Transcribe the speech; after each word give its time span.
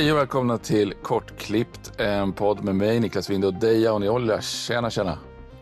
Hej 0.00 0.12
och 0.12 0.18
välkomna 0.18 0.58
till 0.58 0.94
Kortklippt, 1.02 1.92
en 2.00 2.32
podd 2.32 2.64
med 2.64 2.74
mig, 2.74 3.00
Niklas 3.00 3.30
Winde 3.30 3.46
och 3.46 3.54
dig, 3.54 3.82
Jauni 3.82 4.08
Olja. 4.08 4.40
Tjena, 4.40 4.90
tjena. 4.90 5.18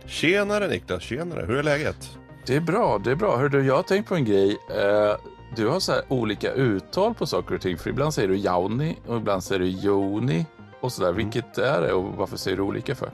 Tjenare 0.07 0.69
Niklas, 0.69 1.03
tjenare. 1.03 1.47
Hur 1.47 1.57
är 1.57 1.63
läget? 1.63 2.19
Det 2.47 2.57
är 2.57 2.61
bra, 2.61 3.01
det 3.05 3.11
är 3.11 3.15
bra. 3.15 3.37
Hör 3.37 3.49
du, 3.49 3.67
jag 3.67 3.77
har 3.77 3.83
tänkt 3.83 4.09
på 4.09 4.15
en 4.15 4.25
grej. 4.25 4.51
Eh, 4.51 5.17
du 5.57 5.69
har 5.69 5.81
så 5.81 5.93
här 5.93 6.03
olika 6.09 6.53
uttal 6.53 7.15
på 7.15 7.27
saker 7.27 7.55
och 7.55 7.61
ting. 7.61 7.79
För 7.79 7.91
ibland 7.91 8.15
säger 8.15 8.29
du 8.29 8.37
Jauni 8.37 8.97
och 9.07 9.17
ibland 9.17 9.45
säger 9.45 9.59
du 9.59 9.69
Joni 9.69 10.47
och 10.81 10.93
sådär. 10.93 11.09
Mm. 11.09 11.17
Vilket 11.17 11.59
är 11.59 11.83
det 11.83 11.93
och 11.93 12.05
varför 12.05 12.37
säger 12.37 12.57
du 12.57 12.63
olika 12.63 12.95
för? 12.95 13.11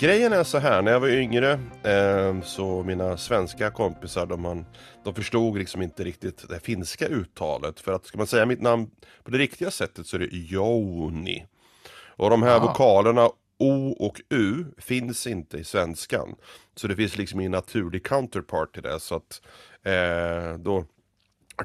Grejen 0.00 0.32
är 0.32 0.44
så 0.44 0.58
här, 0.58 0.82
när 0.82 0.92
jag 0.92 1.00
var 1.00 1.08
yngre 1.08 1.52
eh, 1.82 2.40
så 2.42 2.82
mina 2.82 3.16
svenska 3.16 3.70
kompisar 3.70 4.26
de, 4.26 4.42
man, 4.42 4.66
de 5.04 5.14
förstod 5.14 5.58
liksom 5.58 5.82
inte 5.82 6.04
riktigt 6.04 6.48
det 6.48 6.60
finska 6.60 7.06
uttalet. 7.06 7.80
För 7.80 7.92
att 7.92 8.06
ska 8.06 8.18
man 8.18 8.26
säga 8.26 8.46
mitt 8.46 8.62
namn 8.62 8.90
på 9.24 9.30
det 9.30 9.38
riktiga 9.38 9.70
sättet 9.70 10.06
så 10.06 10.16
är 10.16 10.20
det 10.20 10.28
Joni. 10.32 11.46
Och 12.16 12.30
de 12.30 12.42
här 12.42 12.56
Aha. 12.56 12.66
vokalerna 12.66 13.30
O 13.58 13.96
och 13.98 14.20
U 14.28 14.64
finns 14.78 15.26
inte 15.26 15.58
i 15.58 15.64
svenskan. 15.64 16.34
Så 16.76 16.88
det 16.88 16.96
finns 16.96 17.16
liksom 17.16 17.40
ingen 17.40 17.52
naturlig 17.52 18.04
counterpart 18.04 18.74
till 18.74 18.82
det. 18.82 19.00
Så 19.00 19.14
att 19.14 19.42
eh, 19.82 20.58
då 20.58 20.84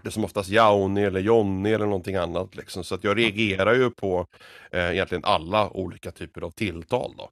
det 0.03 0.11
som 0.11 0.25
oftast 0.25 0.49
Jauni 0.49 1.03
eller 1.03 1.19
Jonny 1.19 1.73
eller 1.73 1.85
någonting 1.85 2.15
annat. 2.15 2.55
Liksom. 2.55 2.83
Så 2.83 2.95
att 2.95 3.03
jag 3.03 3.17
reagerar 3.17 3.73
ju 3.73 3.89
på 3.89 4.27
eh, 4.71 4.91
egentligen 4.91 5.23
alla 5.25 5.69
olika 5.69 6.11
typer 6.11 6.41
av 6.41 6.51
tilltal. 6.51 7.13
Då. 7.17 7.29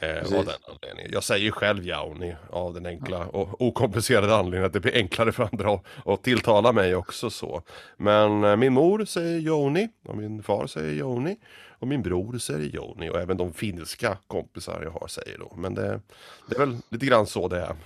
Eh, 0.00 0.38
av 0.38 0.44
den 0.44 0.54
anledningen. 0.68 1.10
Jag 1.12 1.24
säger 1.24 1.50
själv 1.50 1.86
Jauni 1.86 2.34
av 2.50 2.74
den 2.74 2.86
enkla 2.86 3.26
och 3.26 3.62
okomplicerade 3.62 4.36
anledningen 4.36 4.66
att 4.66 4.72
det 4.72 4.80
blir 4.80 4.94
enklare 4.94 5.32
för 5.32 5.48
andra 5.52 5.80
att 6.04 6.22
tilltala 6.22 6.72
mig 6.72 6.94
också 6.94 7.30
så. 7.30 7.62
Men 7.96 8.44
eh, 8.44 8.56
min 8.56 8.72
mor 8.72 9.04
säger 9.04 9.38
Joni 9.38 9.88
och 10.04 10.16
min 10.16 10.42
far 10.42 10.66
säger 10.66 10.94
Joni. 10.94 11.36
Och 11.78 11.88
min 11.88 12.02
bror 12.02 12.38
säger 12.38 12.68
Joni 12.68 13.10
och 13.10 13.20
även 13.20 13.36
de 13.36 13.52
finska 13.52 14.18
kompisar 14.26 14.82
jag 14.82 14.90
har 14.90 15.06
säger 15.06 15.38
då. 15.38 15.52
Men 15.56 15.74
det, 15.74 16.00
det 16.48 16.54
är 16.56 16.58
väl 16.58 16.76
lite 16.88 17.06
grann 17.06 17.26
så 17.26 17.48
det 17.48 17.60
är. 17.60 17.76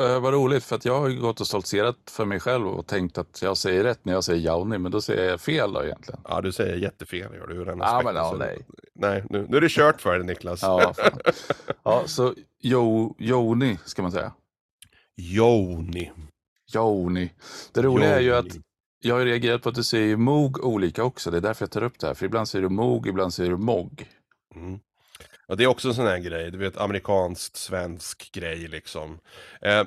Eh, 0.00 0.20
vad 0.20 0.34
roligt 0.34 0.64
för 0.64 0.76
att 0.76 0.84
jag 0.84 1.00
har 1.00 1.10
gått 1.10 1.40
och 1.40 1.46
stoltserat 1.46 1.96
för 2.10 2.24
mig 2.24 2.40
själv 2.40 2.68
och 2.68 2.86
tängt 2.86 3.18
att 3.18 3.42
jag 3.42 3.56
säger 3.56 3.84
rätt 3.84 4.04
när 4.04 4.12
jag 4.12 4.24
säger 4.24 4.40
Jauni 4.40 4.78
men 4.78 4.92
då 4.92 5.00
säger 5.00 5.30
jag 5.30 5.40
fel 5.40 5.72
då 5.72 5.84
egentligen. 5.84 6.20
Ja 6.28 6.40
du 6.40 6.52
säger 6.52 6.76
jättefel 6.76 7.34
gör 7.34 7.46
du. 7.46 7.64
Den 7.64 7.78
ja, 7.78 8.00
men, 8.04 8.16
ja, 8.16 8.36
nej. 8.38 8.66
nej 8.94 9.24
nu, 9.30 9.46
nu 9.48 9.56
är 9.56 9.60
det 9.60 9.68
kört 9.68 10.00
för 10.00 10.18
dig 10.18 10.26
Niklas. 10.26 10.62
ja, 10.62 10.94
ja, 11.82 12.02
så 12.06 12.34
jo, 12.60 13.14
Joni 13.18 13.78
ska 13.84 14.02
man 14.02 14.12
säga. 14.12 14.32
Joni. 15.16 16.12
Joni. 16.74 17.32
Det 17.72 17.82
roliga 17.82 18.08
Joni. 18.08 18.16
är 18.16 18.20
ju 18.20 18.34
att 18.34 18.65
jag 19.00 19.14
har 19.14 19.24
reagerat 19.24 19.62
på 19.62 19.68
att 19.68 19.74
du 19.74 19.84
säger 19.84 20.16
mog 20.16 20.64
olika 20.64 21.04
också. 21.04 21.30
Det 21.30 21.36
är 21.36 21.40
därför 21.40 21.62
jag 21.62 21.70
tar 21.70 21.82
upp 21.82 21.98
det 21.98 22.06
här. 22.06 22.14
För 22.14 22.26
ibland 22.26 22.48
säger 22.48 22.62
du 22.62 22.68
mog, 22.68 23.06
ibland 23.06 23.34
säger 23.34 23.50
du 23.50 23.56
mog. 23.56 24.08
Mm. 24.54 24.78
Ja, 25.46 25.54
det 25.54 25.64
är 25.64 25.68
också 25.68 25.88
en 25.88 25.94
sån 25.94 26.06
här 26.06 26.18
grej, 26.18 26.50
du 26.50 26.58
vet 26.58 26.76
amerikansk-svensk 26.76 28.32
grej 28.32 28.68
liksom. 28.68 29.18
Eh, 29.60 29.84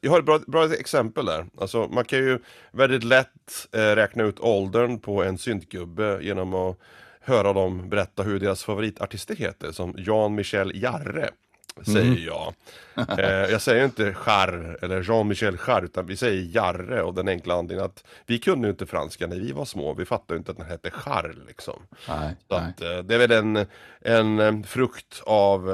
jag 0.00 0.10
har 0.10 0.18
ett 0.18 0.24
bra, 0.24 0.40
bra, 0.46 0.74
exempel 0.74 1.26
där. 1.26 1.46
Alltså, 1.58 1.88
man 1.88 2.04
kan 2.04 2.18
ju 2.18 2.38
väldigt 2.72 3.04
lätt 3.04 3.68
eh, 3.72 3.78
räkna 3.78 4.24
ut 4.24 4.40
åldern 4.40 4.98
på 4.98 5.22
en 5.22 5.38
syntgubbe 5.38 6.18
genom 6.22 6.54
att 6.54 6.78
höra 7.20 7.52
dem 7.52 7.88
berätta 7.88 8.22
hur 8.22 8.40
deras 8.40 8.64
favoritartister 8.64 9.36
heter, 9.36 9.72
som 9.72 9.94
Jan 9.98 10.34
Michel 10.34 10.82
Jarre 10.82 11.30
säger 11.84 12.06
mm. 12.06 12.24
jag. 12.24 12.54
Eh, 13.18 13.50
jag 13.50 13.62
säger 13.62 13.84
inte 13.84 14.14
Char 14.14 14.78
eller 14.82 15.02
Jean-Michel 15.02 15.56
Char, 15.56 15.82
utan 15.82 16.06
vi 16.06 16.16
säger 16.16 16.42
Jarre 16.42 17.02
och 17.02 17.14
den 17.14 17.28
enkla 17.28 17.54
anledningen 17.54 17.84
att 17.84 18.04
vi 18.26 18.38
kunde 18.38 18.68
ju 18.68 18.70
inte 18.70 18.86
franska 18.86 19.26
när 19.26 19.36
vi 19.36 19.52
var 19.52 19.64
små. 19.64 19.94
Vi 19.94 20.04
fattade 20.04 20.38
inte 20.38 20.50
att 20.50 20.56
den 20.56 20.66
hette 20.66 20.90
Char 20.90 21.34
liksom. 21.46 21.82
Nej, 22.08 22.36
Så 22.48 22.60
nej. 22.60 22.70
Att, 22.70 22.80
eh, 22.80 22.98
det 22.98 23.14
är 23.14 23.18
väl 23.18 23.32
en, 23.32 23.66
en 24.00 24.40
eh, 24.40 24.62
frukt 24.62 25.22
av 25.26 25.70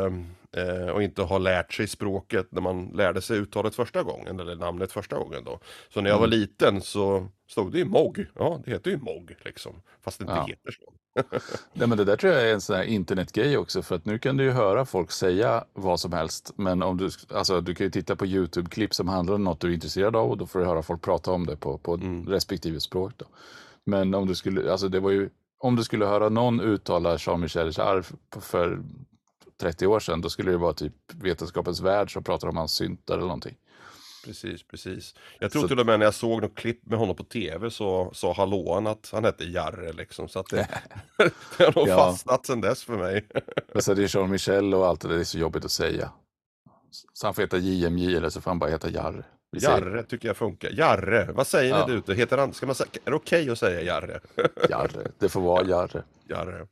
eh, 0.57 0.89
och 0.89 1.03
inte 1.03 1.23
ha 1.23 1.39
lärt 1.39 1.73
sig 1.73 1.89
språket 1.89 2.47
när 2.51 2.61
man 2.61 2.87
lärde 2.95 3.21
sig 3.21 3.39
uttalet 3.39 3.75
första 3.75 4.03
gången, 4.03 4.41
eller 4.41 4.57
namnet 4.57 4.93
första 4.93 5.17
gången 5.17 5.45
då. 5.45 5.61
Så 5.95 6.01
när 6.01 6.11
jag 6.11 6.19
var 6.19 6.27
mm. 6.27 6.39
liten 6.39 6.81
så 6.81 7.29
stod 7.49 7.73
det 7.73 7.79
ju 7.79 7.85
Mog. 7.85 8.27
Ja, 8.35 8.61
det 8.65 8.71
heter 8.71 8.91
ju 8.91 8.97
Mog 8.97 9.35
liksom. 9.45 9.83
Fast 10.05 10.19
det 10.19 10.23
inte 10.23 10.35
ja. 10.35 10.47
heter 10.49 10.71
så. 10.71 10.93
Nej, 11.73 11.89
men 11.89 11.99
det 11.99 12.05
där 12.05 12.17
tror 12.17 12.33
jag 12.33 12.49
är 12.49 12.55
en 12.55 12.61
sån 12.61 12.77
här 12.77 12.83
internetgrej 12.83 13.57
också, 13.57 13.83
för 13.83 13.95
att 13.95 14.05
nu 14.05 14.19
kan 14.19 14.37
du 14.37 14.45
ju 14.45 14.51
höra 14.51 14.85
folk 14.85 15.11
säga 15.11 15.65
vad 15.73 16.01
som 16.01 16.13
helst, 16.13 16.53
men 16.57 16.83
om 16.83 16.97
du, 16.97 17.11
alltså, 17.35 17.61
du 17.61 17.75
kan 17.75 17.87
ju 17.87 17.91
titta 17.91 18.17
på 18.17 18.27
YouTube-klipp 18.27 18.95
som 18.95 19.09
handlar 19.09 19.35
om 19.35 19.45
något 19.45 19.61
du 19.61 19.69
är 19.69 19.75
intresserad 19.75 20.17
av 20.17 20.31
och 20.31 20.39
då 20.39 20.47
får 20.47 20.59
du 20.59 20.65
höra 20.65 20.83
folk 20.83 21.03
prata 21.03 21.31
om 21.31 21.47
det 21.47 21.57
på, 21.57 21.79
på 21.79 21.95
mm. 21.95 22.29
respektive 22.29 22.81
språk. 22.81 23.13
Då. 23.17 23.27
Men 23.85 24.15
om 24.15 24.27
du 24.27 24.35
skulle, 24.35 24.73
alltså 24.73 24.89
det 24.89 25.01
var 25.01 25.11
ju, 25.11 25.31
om 25.59 25.77
du 25.77 25.85
skulle 25.85 26.07
höra 26.07 26.29
någon 26.29 26.61
uttala 26.61 27.17
Jean-Michel 27.19 27.73
Jarre 27.73 28.03
för 28.41 28.83
30 29.61 29.87
år 29.87 30.01
sedan, 30.01 30.21
då 30.21 30.31
skulle 30.31 30.51
det 30.51 30.57
vara 30.57 30.73
typ 30.73 30.95
Vetenskapens 31.13 31.81
Värld 31.81 32.13
som 32.13 32.25
pratar 32.25 32.49
om 32.49 32.57
hans 32.57 32.73
syntar 32.73 33.15
eller 33.15 33.27
någonting. 33.27 33.57
Precis, 34.25 34.63
precis. 34.63 35.15
Jag 35.39 35.53
tror 35.53 35.63
så... 35.63 35.69
till 35.69 35.81
och 35.81 35.87
med 35.87 35.99
när 35.99 36.07
jag 36.07 36.15
såg 36.15 36.43
något 36.43 36.55
klipp 36.55 36.87
med 36.87 36.99
honom 36.99 37.17
på 37.17 37.25
tv 37.25 37.71
så 37.71 38.11
sa 38.15 38.33
hallåan 38.33 38.87
att 38.87 39.11
han 39.13 39.25
hette 39.25 39.45
Jarre 39.45 39.93
liksom. 39.93 40.29
Så 40.29 40.39
att 40.39 40.49
det, 40.51 40.69
det 41.59 41.65
har 41.65 41.73
nog 41.77 41.89
ja. 41.89 41.97
fastnat 41.97 42.47
sedan 42.47 42.61
dess 42.61 42.85
för 42.85 42.97
mig. 42.97 43.27
Men 43.73 43.83
så 43.83 43.93
är 43.93 43.97
det 43.97 44.15
Jean 44.15 44.31
Michel 44.31 44.75
och 44.75 44.87
allt 44.87 45.01
det 45.01 45.09
där, 45.09 45.15
det 45.15 45.23
är 45.23 45.25
så 45.25 45.39
jobbigt 45.39 45.65
att 45.65 45.73
säga. 45.73 46.13
Så 47.13 47.27
han 47.27 47.35
får 47.35 47.43
heta 47.43 47.59
JMJ 47.59 48.17
eller 48.17 48.31
så 48.31 48.41
får 48.41 48.51
han 48.51 48.59
bara 48.59 48.71
heta 48.71 48.91
Jarre. 48.91 49.25
Jarre 49.57 50.03
tycker 50.03 50.29
jag 50.29 50.37
funkar. 50.37 50.71
Jarre, 50.71 51.33
vad 51.33 51.47
säger 51.47 51.79
ja. 51.79 51.87
ni 51.87 51.95
ute? 51.95 52.15
Heter 52.15 52.39
han, 52.39 52.53
ska 52.53 52.67
man 52.67 52.75
säga, 52.75 52.89
är 53.05 53.11
det 53.11 53.17
okej 53.17 53.43
okay 53.43 53.53
att 53.53 53.59
säga 53.59 53.83
Jarre? 53.83 54.21
Jarre, 54.69 55.11
det 55.19 55.29
får 55.29 55.41
vara 55.41 55.65
Jarre. 55.67 56.03
Jarre. 56.29 56.67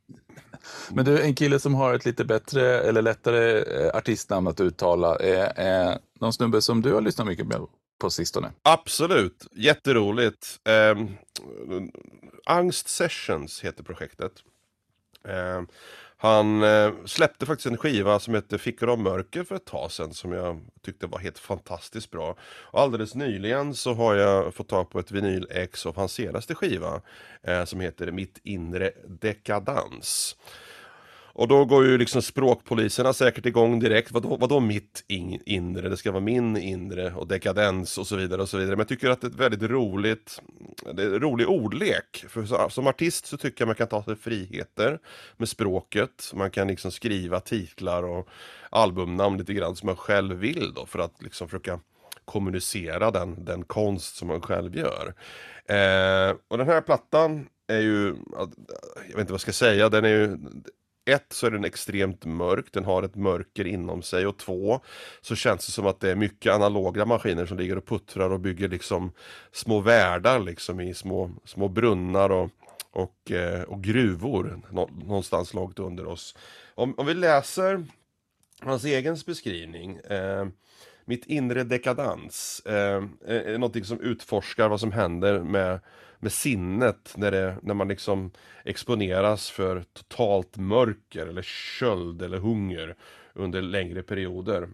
Mm. 0.90 0.96
Men 0.96 1.04
du, 1.04 1.22
en 1.22 1.34
kille 1.34 1.58
som 1.58 1.74
har 1.74 1.94
ett 1.94 2.04
lite 2.04 2.24
bättre 2.24 2.80
eller 2.80 3.02
lättare 3.02 3.62
eh, 3.62 3.96
artistnamn 3.96 4.46
att 4.46 4.60
uttala 4.60 5.16
är, 5.16 5.52
är 5.56 5.98
någon 6.20 6.32
snubbe 6.32 6.62
som 6.62 6.82
du 6.82 6.92
har 6.92 7.00
lyssnat 7.00 7.26
mycket 7.26 7.46
med 7.46 7.60
på 8.00 8.10
sistone. 8.10 8.52
Absolut, 8.62 9.46
jätteroligt. 9.52 10.60
Eh, 10.64 11.04
Angst 12.46 12.88
Sessions 12.88 13.64
heter 13.64 13.82
projektet. 13.82 14.32
Eh, 15.28 15.62
han 16.22 16.62
eh, 16.62 16.92
släppte 17.04 17.46
faktiskt 17.46 17.66
en 17.66 17.76
skiva 17.76 18.18
som 18.18 18.34
heter 18.34 18.58
Fickor 18.58 18.88
av 18.88 18.98
mörker 18.98 19.44
för 19.44 19.54
ett 19.54 19.64
tag 19.64 19.92
sedan 19.92 20.14
som 20.14 20.32
jag 20.32 20.60
tyckte 20.82 21.06
var 21.06 21.18
helt 21.18 21.38
fantastiskt 21.38 22.10
bra. 22.10 22.36
Och 22.42 22.80
alldeles 22.80 23.14
nyligen 23.14 23.74
så 23.74 23.94
har 23.94 24.14
jag 24.14 24.54
fått 24.54 24.68
tag 24.68 24.90
på 24.90 24.98
ett 24.98 25.10
vinyl-ex 25.10 25.86
av 25.86 25.96
hans 25.96 26.12
senaste 26.12 26.54
skiva 26.54 27.00
eh, 27.42 27.64
som 27.64 27.80
heter 27.80 28.10
Mitt 28.10 28.40
inre 28.42 28.92
dekadans. 29.08 30.36
Och 31.40 31.48
då 31.48 31.64
går 31.64 31.86
ju 31.86 31.98
liksom 31.98 32.22
språkpoliserna 32.22 33.12
säkert 33.12 33.46
igång 33.46 33.80
direkt. 33.80 34.12
Vadå, 34.12 34.36
vadå 34.36 34.60
mitt 34.60 35.04
in, 35.08 35.42
inre? 35.46 35.88
Det 35.88 35.96
ska 35.96 36.10
vara 36.12 36.20
min 36.20 36.56
inre 36.56 37.14
och 37.14 37.26
dekadens 37.28 37.98
och 37.98 38.06
så 38.06 38.16
vidare 38.16 38.42
och 38.42 38.48
så 38.48 38.56
vidare. 38.56 38.76
Men 38.76 38.80
jag 38.80 38.88
tycker 38.88 39.10
att 39.10 39.20
det 39.20 39.26
är 39.26 39.30
ett 39.30 39.36
väldigt 39.36 39.70
roligt, 39.70 40.40
det 40.94 41.02
är 41.02 41.06
en 41.06 41.20
rolig 41.20 41.48
ordlek. 41.48 42.24
För 42.28 42.68
som 42.68 42.86
artist 42.86 43.26
så 43.26 43.36
tycker 43.36 43.62
jag 43.62 43.66
man 43.66 43.74
kan 43.76 43.88
ta 43.88 44.02
sig 44.02 44.16
friheter 44.16 44.98
med 45.36 45.48
språket. 45.48 46.32
Man 46.34 46.50
kan 46.50 46.68
liksom 46.68 46.90
skriva 46.90 47.40
titlar 47.40 48.02
och 48.02 48.28
albumnamn 48.70 49.38
lite 49.38 49.54
grann 49.54 49.76
som 49.76 49.86
man 49.86 49.96
själv 49.96 50.36
vill 50.36 50.72
då 50.74 50.86
för 50.86 50.98
att 50.98 51.22
liksom 51.22 51.48
försöka 51.48 51.80
kommunicera 52.24 53.10
den, 53.10 53.44
den 53.44 53.64
konst 53.64 54.16
som 54.16 54.28
man 54.28 54.40
själv 54.40 54.76
gör. 54.76 55.14
Eh, 55.66 56.36
och 56.48 56.58
den 56.58 56.66
här 56.66 56.80
plattan 56.80 57.48
är 57.66 57.80
ju, 57.80 58.16
jag 58.32 58.46
vet 59.06 59.18
inte 59.18 59.32
vad 59.32 59.32
jag 59.32 59.40
ska 59.40 59.52
säga, 59.52 59.88
den 59.88 60.04
är 60.04 60.08
ju 60.08 60.38
ett 61.10 61.32
så 61.32 61.46
är 61.46 61.50
den 61.50 61.64
extremt 61.64 62.24
mörk, 62.24 62.66
den 62.72 62.84
har 62.84 63.02
ett 63.02 63.14
mörker 63.14 63.66
inom 63.66 64.02
sig 64.02 64.26
och 64.26 64.38
två 64.38 64.80
så 65.20 65.34
känns 65.34 65.66
det 65.66 65.72
som 65.72 65.86
att 65.86 66.00
det 66.00 66.10
är 66.10 66.16
mycket 66.16 66.52
analoga 66.52 67.04
maskiner 67.04 67.46
som 67.46 67.58
ligger 67.58 67.78
och 67.78 67.86
puttrar 67.86 68.30
och 68.30 68.40
bygger 68.40 68.68
liksom 68.68 69.12
små 69.52 69.80
världar 69.80 70.40
liksom 70.40 70.80
i 70.80 70.94
små, 70.94 71.30
små 71.44 71.68
brunnar 71.68 72.30
och, 72.30 72.50
och, 72.90 73.30
eh, 73.30 73.62
och 73.62 73.82
gruvor 73.82 74.60
någonstans 75.06 75.54
långt 75.54 75.78
under 75.78 76.06
oss. 76.06 76.36
Om, 76.74 76.94
om 76.96 77.06
vi 77.06 77.14
läser 77.14 77.84
hans 78.60 78.84
egen 78.84 79.16
beskrivning 79.26 79.96
eh, 79.96 80.46
mitt 81.04 81.26
inre 81.26 81.64
dekadans 81.64 82.62
eh, 82.66 83.02
är 83.26 83.58
någonting 83.58 83.84
som 83.84 84.00
utforskar 84.00 84.68
vad 84.68 84.80
som 84.80 84.92
händer 84.92 85.40
med 85.40 85.80
med 86.20 86.32
sinnet 86.32 87.14
när, 87.16 87.30
det, 87.30 87.56
när 87.62 87.74
man 87.74 87.88
liksom 87.88 88.30
exponeras 88.64 89.50
för 89.50 89.84
totalt 89.92 90.56
mörker 90.56 91.26
eller 91.26 91.42
köld 91.42 92.22
eller 92.22 92.38
hunger 92.38 92.96
under 93.34 93.62
längre 93.62 94.02
perioder. 94.02 94.68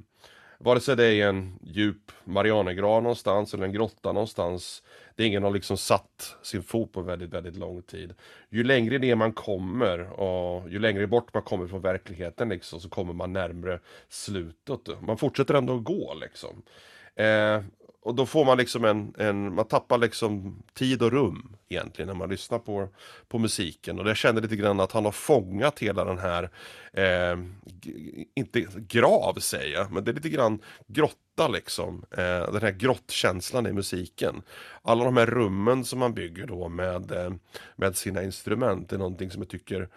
Vare 0.58 0.80
sig 0.80 0.96
det 0.96 1.04
är 1.04 1.28
en 1.28 1.58
djup 1.62 2.12
Marianergrav 2.24 3.02
någonstans 3.02 3.54
eller 3.54 3.64
en 3.64 3.72
grotta 3.72 4.12
någonstans 4.12 4.82
Det 5.14 5.22
är 5.22 5.26
ingen 5.26 5.42
har 5.42 5.50
liksom 5.50 5.76
satt 5.76 6.36
sin 6.42 6.62
fot 6.62 6.92
på 6.92 7.02
väldigt, 7.02 7.34
väldigt 7.34 7.56
lång 7.56 7.82
tid. 7.82 8.14
Ju 8.48 8.64
längre 8.64 8.98
ner 8.98 9.14
man 9.14 9.32
kommer 9.32 10.20
och 10.20 10.70
ju 10.70 10.78
längre 10.78 11.06
bort 11.06 11.34
man 11.34 11.42
kommer 11.42 11.66
från 11.66 11.80
verkligheten 11.80 12.48
liksom 12.48 12.80
så 12.80 12.88
kommer 12.88 13.12
man 13.12 13.32
närmre 13.32 13.80
slutet. 14.08 14.80
Man 15.00 15.18
fortsätter 15.18 15.54
ändå 15.54 15.76
att 15.76 15.84
gå 15.84 16.14
liksom. 16.14 16.62
Eh, 17.16 17.62
och 18.06 18.14
då 18.14 18.26
får 18.26 18.44
man 18.44 18.58
liksom 18.58 18.84
en, 18.84 19.14
en, 19.18 19.54
man 19.54 19.64
tappar 19.64 19.98
liksom 19.98 20.62
tid 20.74 21.02
och 21.02 21.12
rum 21.12 21.56
egentligen 21.68 22.06
när 22.06 22.14
man 22.14 22.28
lyssnar 22.28 22.58
på, 22.58 22.88
på 23.28 23.38
musiken. 23.38 24.00
Och 24.00 24.08
jag 24.08 24.16
känner 24.16 24.42
lite 24.42 24.56
grann 24.56 24.80
att 24.80 24.92
han 24.92 25.04
har 25.04 25.12
fångat 25.12 25.78
hela 25.78 26.04
den 26.04 26.18
här, 26.18 26.50
eh, 26.92 27.38
inte 28.34 28.66
grav 28.76 29.34
säger 29.34 29.78
jag, 29.78 29.92
men 29.92 30.04
det 30.04 30.10
är 30.10 30.14
lite 30.14 30.28
grann 30.28 30.62
grotta 30.86 31.48
liksom. 31.48 32.04
Eh, 32.10 32.52
den 32.52 32.62
här 32.62 32.72
grottkänslan 32.72 33.66
i 33.66 33.72
musiken. 33.72 34.42
Alla 34.82 35.04
de 35.04 35.16
här 35.16 35.26
rummen 35.26 35.84
som 35.84 35.98
man 35.98 36.14
bygger 36.14 36.46
då 36.46 36.68
med, 36.68 37.12
eh, 37.12 37.32
med 37.76 37.96
sina 37.96 38.22
instrument 38.22 38.92
är 38.92 38.98
någonting 38.98 39.30
som 39.30 39.42
jag 39.42 39.48
tycker 39.48 39.88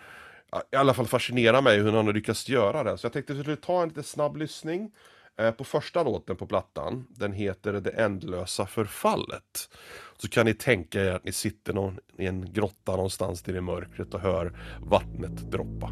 i 0.71 0.75
alla 0.75 0.93
fall 0.93 1.07
fascinerar 1.07 1.61
mig 1.61 1.77
hur 1.77 1.91
han 1.91 2.05
har 2.05 2.13
lyckats 2.13 2.49
göra 2.49 2.83
det. 2.83 2.97
Så 2.97 3.05
jag 3.05 3.13
tänkte 3.13 3.33
att 3.33 3.39
vi 3.39 3.43
skulle 3.43 3.55
ta 3.55 3.81
en 3.81 3.87
lite 3.87 4.03
snabb 4.03 4.37
lyssning. 4.37 4.91
Eh, 5.39 5.51
på 5.51 5.63
första 5.63 6.03
låten 6.03 6.35
på 6.35 6.47
plattan, 6.47 7.07
den 7.09 7.33
heter 7.33 7.73
Det 7.73 7.89
ändlösa 7.89 8.65
förfallet. 8.65 9.69
Så 10.17 10.29
kan 10.29 10.45
ni 10.45 10.53
tänka 10.53 11.01
er 11.01 11.11
att 11.11 11.23
ni 11.23 11.31
sitter 11.31 11.73
någon, 11.73 11.99
i 12.17 12.25
en 12.25 12.53
grotta 12.53 12.95
någonstans 12.95 13.41
där 13.41 13.55
i 13.55 13.61
mörkret 13.61 14.13
och 14.13 14.19
hör 14.19 14.59
vattnet 14.79 15.51
droppa. 15.51 15.91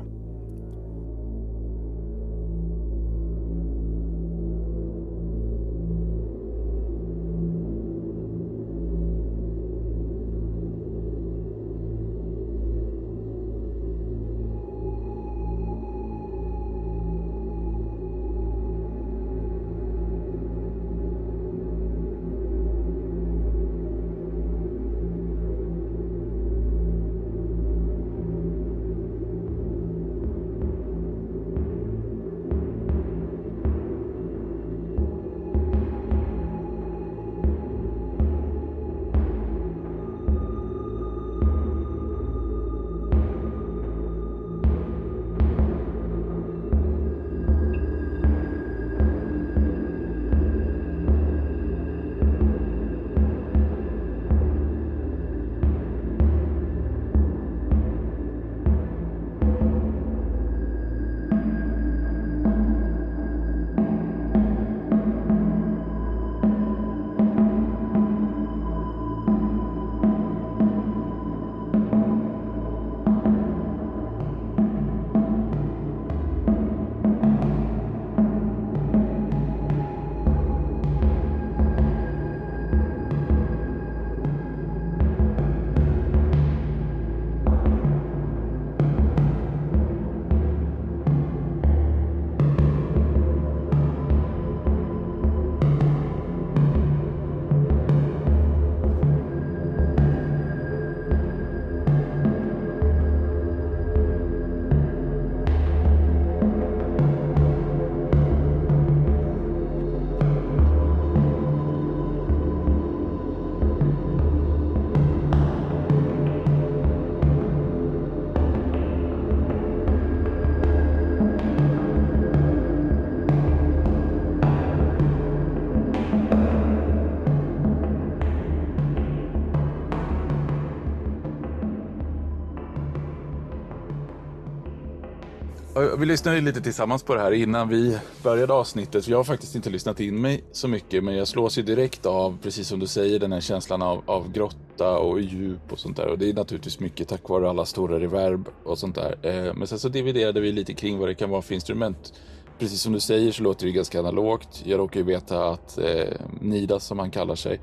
Vi 135.95 136.05
lyssnade 136.05 136.41
lite 136.41 136.61
tillsammans 136.61 137.03
på 137.03 137.15
det 137.15 137.21
här 137.21 137.31
innan 137.31 137.69
vi 137.69 137.97
började 138.23 138.53
avsnittet. 138.53 139.07
Jag 139.07 139.17
har 139.17 139.23
faktiskt 139.23 139.55
inte 139.55 139.69
lyssnat 139.69 139.99
in 139.99 140.21
mig 140.21 140.43
så 140.51 140.67
mycket, 140.67 141.03
men 141.03 141.15
jag 141.15 141.27
slås 141.27 141.57
ju 141.57 141.61
direkt 141.61 142.05
av, 142.05 142.37
precis 142.43 142.67
som 142.67 142.79
du 142.79 142.87
säger, 142.87 143.19
den 143.19 143.31
här 143.31 143.41
känslan 143.41 143.81
av, 143.81 144.03
av 144.05 144.31
grotta 144.31 144.97
och 144.97 145.21
djup 145.21 145.71
och 145.71 145.79
sånt 145.79 145.97
där. 145.97 146.07
Och 146.07 146.17
det 146.17 146.29
är 146.29 146.33
naturligtvis 146.33 146.79
mycket 146.79 147.07
tack 147.07 147.29
vare 147.29 147.49
alla 147.49 147.65
stora 147.65 147.99
reverb 147.99 148.49
och 148.63 148.77
sånt 148.77 148.95
där. 148.95 149.17
Eh, 149.21 149.53
men 149.53 149.67
sen 149.67 149.79
så 149.79 149.89
dividerade 149.89 150.39
vi 150.39 150.51
lite 150.51 150.73
kring 150.73 150.97
vad 150.97 151.09
det 151.09 151.15
kan 151.15 151.29
vara 151.29 151.41
för 151.41 151.53
instrument. 151.53 152.13
Precis 152.59 152.81
som 152.81 152.93
du 152.93 152.99
säger 152.99 153.31
så 153.31 153.43
låter 153.43 153.65
det 153.65 153.71
ganska 153.71 153.99
analogt. 153.99 154.61
Jag 154.65 154.79
råkar 154.79 154.99
ju 154.99 155.05
veta 155.05 155.49
att 155.49 155.77
eh, 155.77 156.13
Nidas, 156.41 156.85
som 156.85 156.99
han 156.99 157.11
kallar 157.11 157.35
sig, 157.35 157.59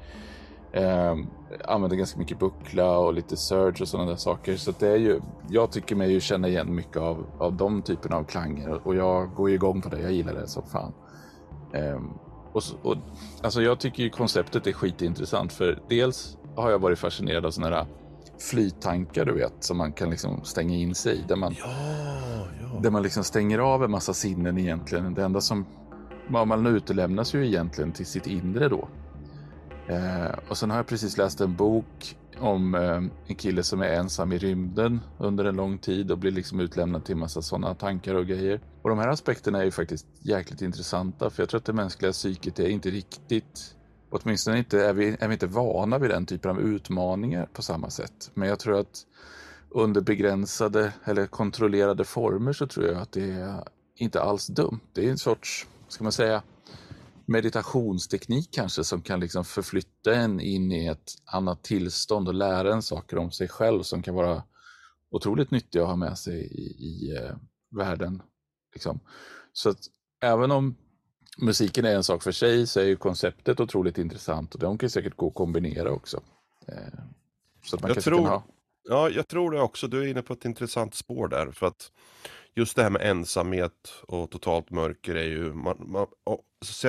Eh, 0.75 1.17
använder 1.65 1.97
ganska 1.97 2.19
mycket 2.19 2.39
buckla 2.39 2.99
och 2.99 3.15
lite 3.15 3.37
surge 3.37 3.83
och 3.83 3.89
sådana 3.89 4.11
där 4.11 4.17
saker. 4.17 4.57
Så 4.57 4.73
det 4.79 4.89
är 4.89 4.97
ju, 4.97 5.21
jag 5.49 5.73
tycker 5.73 5.97
mig 5.97 6.13
ju 6.13 6.21
känna 6.21 6.49
igen 6.49 6.75
mycket 6.75 6.97
av, 6.97 7.27
av 7.39 7.53
de 7.57 7.83
typerna 7.83 8.17
av 8.17 8.25
klanger 8.25 8.87
och 8.87 8.95
jag 8.95 9.35
går 9.35 9.49
ju 9.49 9.55
igång 9.55 9.83
på 9.83 9.89
det. 9.89 10.01
Jag 10.01 10.13
gillar 10.13 10.35
det 10.35 10.49
som 10.49 10.63
fan. 10.63 10.93
Eh, 11.73 12.01
och, 12.53 12.63
och, 12.83 12.97
alltså 13.43 13.63
jag 13.63 13.81
tycker 13.81 14.03
ju 14.03 14.11
konceptet 14.11 14.67
är 14.67 14.73
skitintressant 14.73 15.53
för 15.53 15.83
dels 15.89 16.39
har 16.57 16.71
jag 16.71 16.79
varit 16.79 16.99
fascinerad 16.99 17.47
av 17.47 17.51
sådana 17.51 17.77
här 17.77 17.87
flyttankar 18.39 19.25
du 19.25 19.33
vet 19.33 19.55
som 19.65 19.79
man 19.79 19.93
kan 19.93 20.11
liksom 20.11 20.45
stänga 20.45 20.77
in 20.77 20.95
sig 20.95 21.17
i. 21.17 21.25
Där 21.29 21.37
man, 21.37 21.55
ja, 21.59 21.67
ja. 22.61 22.81
där 22.83 22.91
man 22.91 23.03
liksom 23.03 23.25
stänger 23.25 23.59
av 23.59 23.85
en 23.85 23.91
massa 23.91 24.15
sinnen 24.15 24.59
egentligen. 24.59 25.15
Det 25.15 25.25
enda 25.25 25.41
som 25.41 25.67
man 26.29 26.67
utelämnas 26.67 27.35
ju 27.35 27.47
egentligen 27.47 27.93
till 27.93 28.07
sitt 28.07 28.27
inre 28.27 28.69
då. 28.69 28.89
Eh, 29.89 30.39
och 30.49 30.59
sen 30.59 30.71
har 30.71 30.77
jag 30.77 30.87
precis 30.87 31.17
läst 31.17 31.41
en 31.41 31.57
bok 31.57 32.17
om 32.39 32.75
eh, 32.75 33.03
en 33.27 33.35
kille 33.37 33.63
som 33.63 33.83
är 33.83 33.89
ensam 33.89 34.33
i 34.33 34.39
rymden 34.39 35.01
under 35.19 35.45
en 35.45 35.57
lång 35.57 35.79
tid 35.79 36.11
och 36.11 36.19
blir 36.19 36.31
liksom 36.31 36.61
utlämnad 36.61 37.05
till 37.05 37.17
massa 37.17 37.43
sådana 37.43 37.75
tankar 37.75 38.15
och 38.15 38.27
grejer. 38.27 38.61
Och 38.83 38.91
de 38.91 38.99
här 38.99 39.09
aspekterna 39.09 39.59
är 39.59 39.65
ju 39.65 39.71
faktiskt 39.71 40.07
jäkligt 40.21 40.63
intressanta 40.63 41.31
för 41.31 41.43
jag 41.43 41.49
tror 41.49 41.59
att 41.59 41.65
det 41.65 41.73
mänskliga 41.73 42.13
psyket 42.13 42.59
är 42.59 42.69
inte 42.69 42.91
riktigt 42.91 43.75
Åtminstone 44.17 44.59
inte, 44.59 44.87
är, 44.87 44.93
vi, 44.93 45.17
är 45.21 45.29
vi 45.29 45.33
inte 45.33 45.47
vana 45.47 45.99
vid 45.99 46.11
den 46.11 46.27
typen 46.27 46.51
av 46.51 46.61
utmaningar 46.61 47.49
på 47.53 47.63
samma 47.63 47.91
sätt. 47.91 48.31
Men 48.35 48.49
jag 48.49 48.59
tror 48.59 48.79
att 48.79 49.07
under 49.71 50.01
begränsade 50.01 50.93
eller 51.05 51.27
kontrollerade 51.27 52.05
former 52.05 52.53
så 52.53 52.67
tror 52.67 52.87
jag 52.87 52.97
att 52.97 53.13
det 53.13 53.31
är 53.31 53.65
inte 53.97 54.23
alls 54.23 54.47
dumt. 54.47 54.81
Det 54.93 55.07
är 55.07 55.11
en 55.11 55.19
sorts, 55.19 55.67
ska 55.89 56.05
man 56.05 56.13
säga, 56.13 56.43
meditationsteknik 57.27 58.49
kanske 58.53 58.85
som 58.85 59.03
kan 59.03 59.21
liksom 59.21 59.45
förflytta 59.45 60.15
en 60.15 60.41
in 60.41 60.73
i 60.73 60.87
ett 60.87 61.13
annat 61.25 61.63
tillstånd 61.63 62.29
och 62.29 62.35
lära 62.35 62.73
en 62.73 62.83
saker 62.83 63.19
om 63.19 63.31
sig 63.31 63.49
själv 63.49 63.83
som 63.83 64.03
kan 64.03 64.15
vara 64.15 64.43
otroligt 65.11 65.51
nyttiga 65.51 65.83
att 65.83 65.89
ha 65.89 65.97
med 65.97 66.19
sig 66.19 66.41
i, 66.41 66.85
i 66.85 67.17
eh, 67.17 67.37
världen. 67.71 68.23
Liksom. 68.75 69.01
Så 69.53 69.71
att 69.71 69.81
även 70.23 70.51
om 70.51 70.77
musiken 71.39 71.85
är 71.85 71.95
en 71.95 72.05
sak 72.05 72.23
för 72.23 72.33
sig 72.33 72.67
så 72.67 72.81
är 72.81 72.85
ju 72.85 72.97
konceptet 72.97 73.61
otroligt 73.61 73.99
intressant 73.99 74.55
och 74.55 74.61
de 74.61 74.79
kan 74.79 74.91
säkert 74.91 75.17
gå 75.17 75.29
att 75.29 75.35
kombinera 75.35 75.91
också. 75.91 76.23
Eh, 76.69 76.99
så 77.65 77.77
att 77.77 77.83
man 77.83 77.93
jag 77.95 78.05
tror, 78.05 78.27
ha... 78.27 78.43
Ja, 78.89 79.11
jag 79.11 79.29
tror 79.29 79.51
det 79.51 79.61
också. 79.61 79.89
Du 79.89 80.03
är 80.03 80.07
inne 80.07 80.23
på 80.23 80.33
ett 80.33 80.45
intressant 80.45 80.95
spår 80.95 81.29
där. 81.29 81.51
För 81.51 81.67
att 81.67 81.91
just 82.55 82.77
det 82.77 82.83
här 82.83 82.91
med 82.91 83.03
ensamhet 83.03 84.03
och 84.03 84.31
totalt 84.31 84.71
mörker 84.71 85.15
är 85.15 85.25
ju, 85.25 85.55
man, 85.55 85.77
man, 85.87 86.07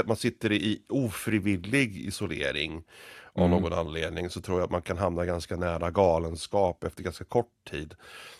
man 0.05 0.17
sitter 0.17 0.51
i 0.51 0.81
ofrivillig 0.89 1.97
isolering 1.97 2.83
av 3.33 3.45
mm. 3.45 3.61
någon 3.61 3.73
anledning 3.73 4.29
så 4.29 4.41
tror 4.41 4.59
jag 4.59 4.65
att 4.65 4.71
man 4.71 4.81
kan 4.81 4.97
hamna 4.97 5.25
ganska 5.25 5.55
nära 5.55 5.91
galenskap 5.91 6.83
efter 6.83 7.03
ganska 7.03 7.25
kort 7.25 7.69
tid. 7.71 7.95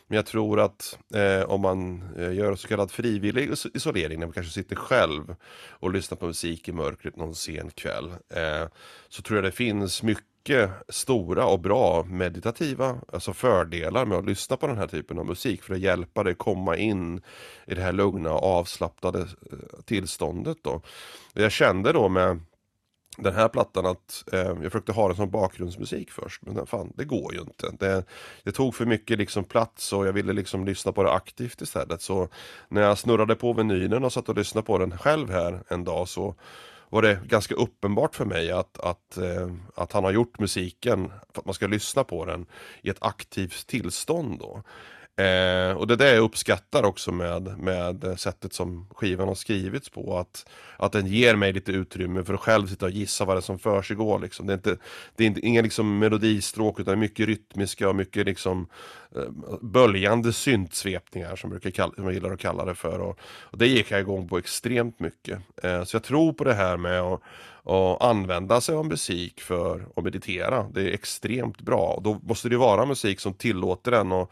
Men 0.08 0.15
jag 0.15 0.25
tror 0.25 0.60
att 0.60 0.98
eh, 1.13 1.50
om 1.50 1.62
man 1.62 2.03
eh, 2.17 2.34
gör 2.34 2.55
så 2.55 2.67
kallad 2.67 2.91
frivillig 2.91 3.50
isolering, 3.74 4.20
när 4.20 4.27
man 4.27 4.34
kanske 4.34 4.53
sitter 4.53 4.75
själv 4.75 5.36
och 5.70 5.91
lyssnar 5.91 6.17
på 6.17 6.25
musik 6.25 6.67
i 6.67 6.72
mörkret 6.72 7.15
någon 7.15 7.36
sen 7.36 7.70
kväll, 7.70 8.10
eh, 8.29 8.67
så 9.10 9.22
tror 9.22 9.38
jag 9.38 9.44
det 9.44 9.51
finns 9.51 10.03
mycket 10.03 10.34
mycket 10.49 10.71
stora 10.89 11.45
och 11.45 11.59
bra 11.59 12.03
meditativa 12.03 12.97
alltså 13.13 13.33
fördelar 13.33 14.05
med 14.05 14.17
att 14.17 14.25
lyssna 14.25 14.57
på 14.57 14.67
den 14.67 14.77
här 14.77 14.87
typen 14.87 15.19
av 15.19 15.25
musik 15.25 15.63
för 15.63 15.73
att 15.73 15.79
hjälpa 15.79 16.23
dig 16.23 16.35
komma 16.35 16.77
in 16.77 17.21
i 17.67 17.75
det 17.75 17.81
här 17.81 17.91
lugna 17.91 18.33
och 18.33 18.43
avslappnade 18.43 19.19
eh, 19.19 19.79
tillståndet. 19.85 20.57
Då. 20.61 20.81
Jag 21.33 21.51
kände 21.51 21.93
då 21.93 22.09
med 22.09 22.39
den 23.17 23.33
här 23.33 23.47
plattan 23.47 23.85
att 23.85 24.23
eh, 24.31 24.39
jag 24.39 24.63
försökte 24.63 24.91
ha 24.91 25.07
den 25.07 25.17
som 25.17 25.29
bakgrundsmusik 25.29 26.11
först 26.11 26.41
men 26.41 26.65
fan 26.65 26.93
det 26.95 27.05
går 27.05 27.33
ju 27.33 27.39
inte. 27.39 27.71
Det, 27.79 28.03
det, 28.43 28.51
tog 28.51 28.75
för 28.75 28.85
mycket 28.85 29.17
liksom 29.17 29.43
plats 29.43 29.93
och 29.93 30.07
jag 30.07 30.13
ville 30.13 30.33
liksom 30.33 30.65
lyssna 30.65 30.91
på 30.91 31.03
det 31.03 31.11
aktivt 31.11 31.61
istället. 31.61 32.01
Så 32.01 32.29
när 32.69 32.81
jag 32.81 32.97
snurrade 32.97 33.35
på 33.35 33.53
vinylen 33.53 34.03
och 34.03 34.13
satt 34.13 34.29
och 34.29 34.35
lyssnade 34.35 34.65
på 34.65 34.77
den 34.77 34.97
själv 34.97 35.29
här 35.29 35.63
en 35.67 35.83
dag 35.83 36.07
så 36.07 36.35
var 36.95 37.01
det 37.01 37.19
ganska 37.27 37.55
uppenbart 37.55 38.15
för 38.15 38.25
mig 38.25 38.51
att, 38.51 38.79
att, 38.79 39.17
eh, 39.17 39.51
att 39.75 39.91
han 39.91 40.03
har 40.03 40.11
gjort 40.11 40.39
musiken 40.39 41.11
för 41.33 41.41
att 41.41 41.45
man 41.45 41.53
ska 41.53 41.67
lyssna 41.67 42.03
på 42.03 42.25
den 42.25 42.45
i 42.81 42.89
ett 42.89 42.97
aktivt 43.01 43.67
tillstånd. 43.67 44.39
Då. 44.39 44.63
Eh, 45.17 45.77
och 45.77 45.88
det 45.88 45.93
är 45.93 45.98
det 45.98 46.13
jag 46.13 46.24
uppskattar 46.24 46.84
också 46.84 47.12
med, 47.12 47.57
med 47.57 48.19
sättet 48.19 48.53
som 48.53 48.88
skivan 48.95 49.27
har 49.27 49.36
skrivits 49.36 49.89
på. 49.89 50.17
Att, 50.17 50.50
att 50.77 50.91
den 50.91 51.07
ger 51.07 51.36
mig 51.36 51.53
lite 51.53 51.72
utrymme 51.72 52.24
för 52.24 52.34
att 52.34 52.39
själv 52.39 52.67
sitta 52.67 52.86
och 52.86 52.91
gissa 52.91 53.25
vad 53.25 53.36
det 53.36 53.39
är 53.39 53.41
som 53.41 53.60
försiggår. 53.60 54.19
Liksom. 54.19 54.48
Det 54.48 54.53
är, 54.53 54.55
inte, 54.55 54.77
det 55.15 55.24
är 55.24 55.27
inte, 55.27 55.45
inga 55.45 55.62
liksom 55.62 56.00
melodistråk 56.00 56.79
utan 56.79 57.00
mycket 57.00 57.27
rytmiska 57.27 57.89
och 57.89 57.95
mycket 57.95 58.25
liksom, 58.25 58.67
eh, 59.15 59.57
böljande 59.62 60.34
syntsvepningar 60.34 61.36
som, 61.36 61.50
brukar 61.50 61.72
kalla, 61.72 61.93
som 61.95 62.03
jag 62.03 62.13
gillar 62.13 62.31
att 62.31 62.39
kalla 62.39 62.65
det 62.65 62.75
för. 62.75 63.00
Och, 63.00 63.19
och 63.22 63.57
det 63.57 63.67
gick 63.67 63.91
jag 63.91 64.00
igång 64.00 64.27
på 64.27 64.38
extremt 64.38 65.00
mycket. 65.00 65.39
Eh, 65.63 65.84
så 65.84 65.95
jag 65.95 66.03
tror 66.03 66.34
på 66.34 66.43
det 66.43 66.53
här 66.53 66.77
med 66.77 67.01
att 67.01 67.22
och 67.65 68.05
använda 68.05 68.62
sig 68.62 68.75
av 68.75 68.86
musik 68.86 69.41
för 69.41 69.86
att 69.95 70.03
meditera. 70.03 70.63
Det 70.74 70.81
är 70.81 70.93
extremt 70.93 71.62
bra. 71.62 72.00
Då 72.03 72.19
måste 72.24 72.50
det 72.50 72.57
vara 72.57 72.86
musik 72.86 73.19
som 73.19 73.34
tillåter 73.34 73.91
en 73.91 74.12
att 74.12 74.31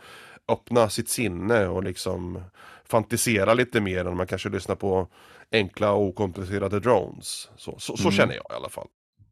öppna 0.52 0.90
sitt 0.90 1.10
sinne 1.10 1.68
och 1.68 1.84
liksom 1.84 2.44
fantisera 2.86 3.54
lite 3.54 3.82
mer 3.82 4.06
än 4.06 4.18
man 4.18 4.28
kanske 4.28 4.50
lyssnar 4.50 4.76
på 4.76 5.08
enkla 5.52 5.92
och 5.92 6.02
okomplicerade 6.02 6.80
drones. 6.80 7.50
Så, 7.58 7.76
så, 7.80 7.98
så 7.98 8.04
mm. 8.04 8.12
känner 8.12 8.36
jag 8.36 8.46
i 8.50 8.56
alla 8.56 8.70
fall. 8.70 8.88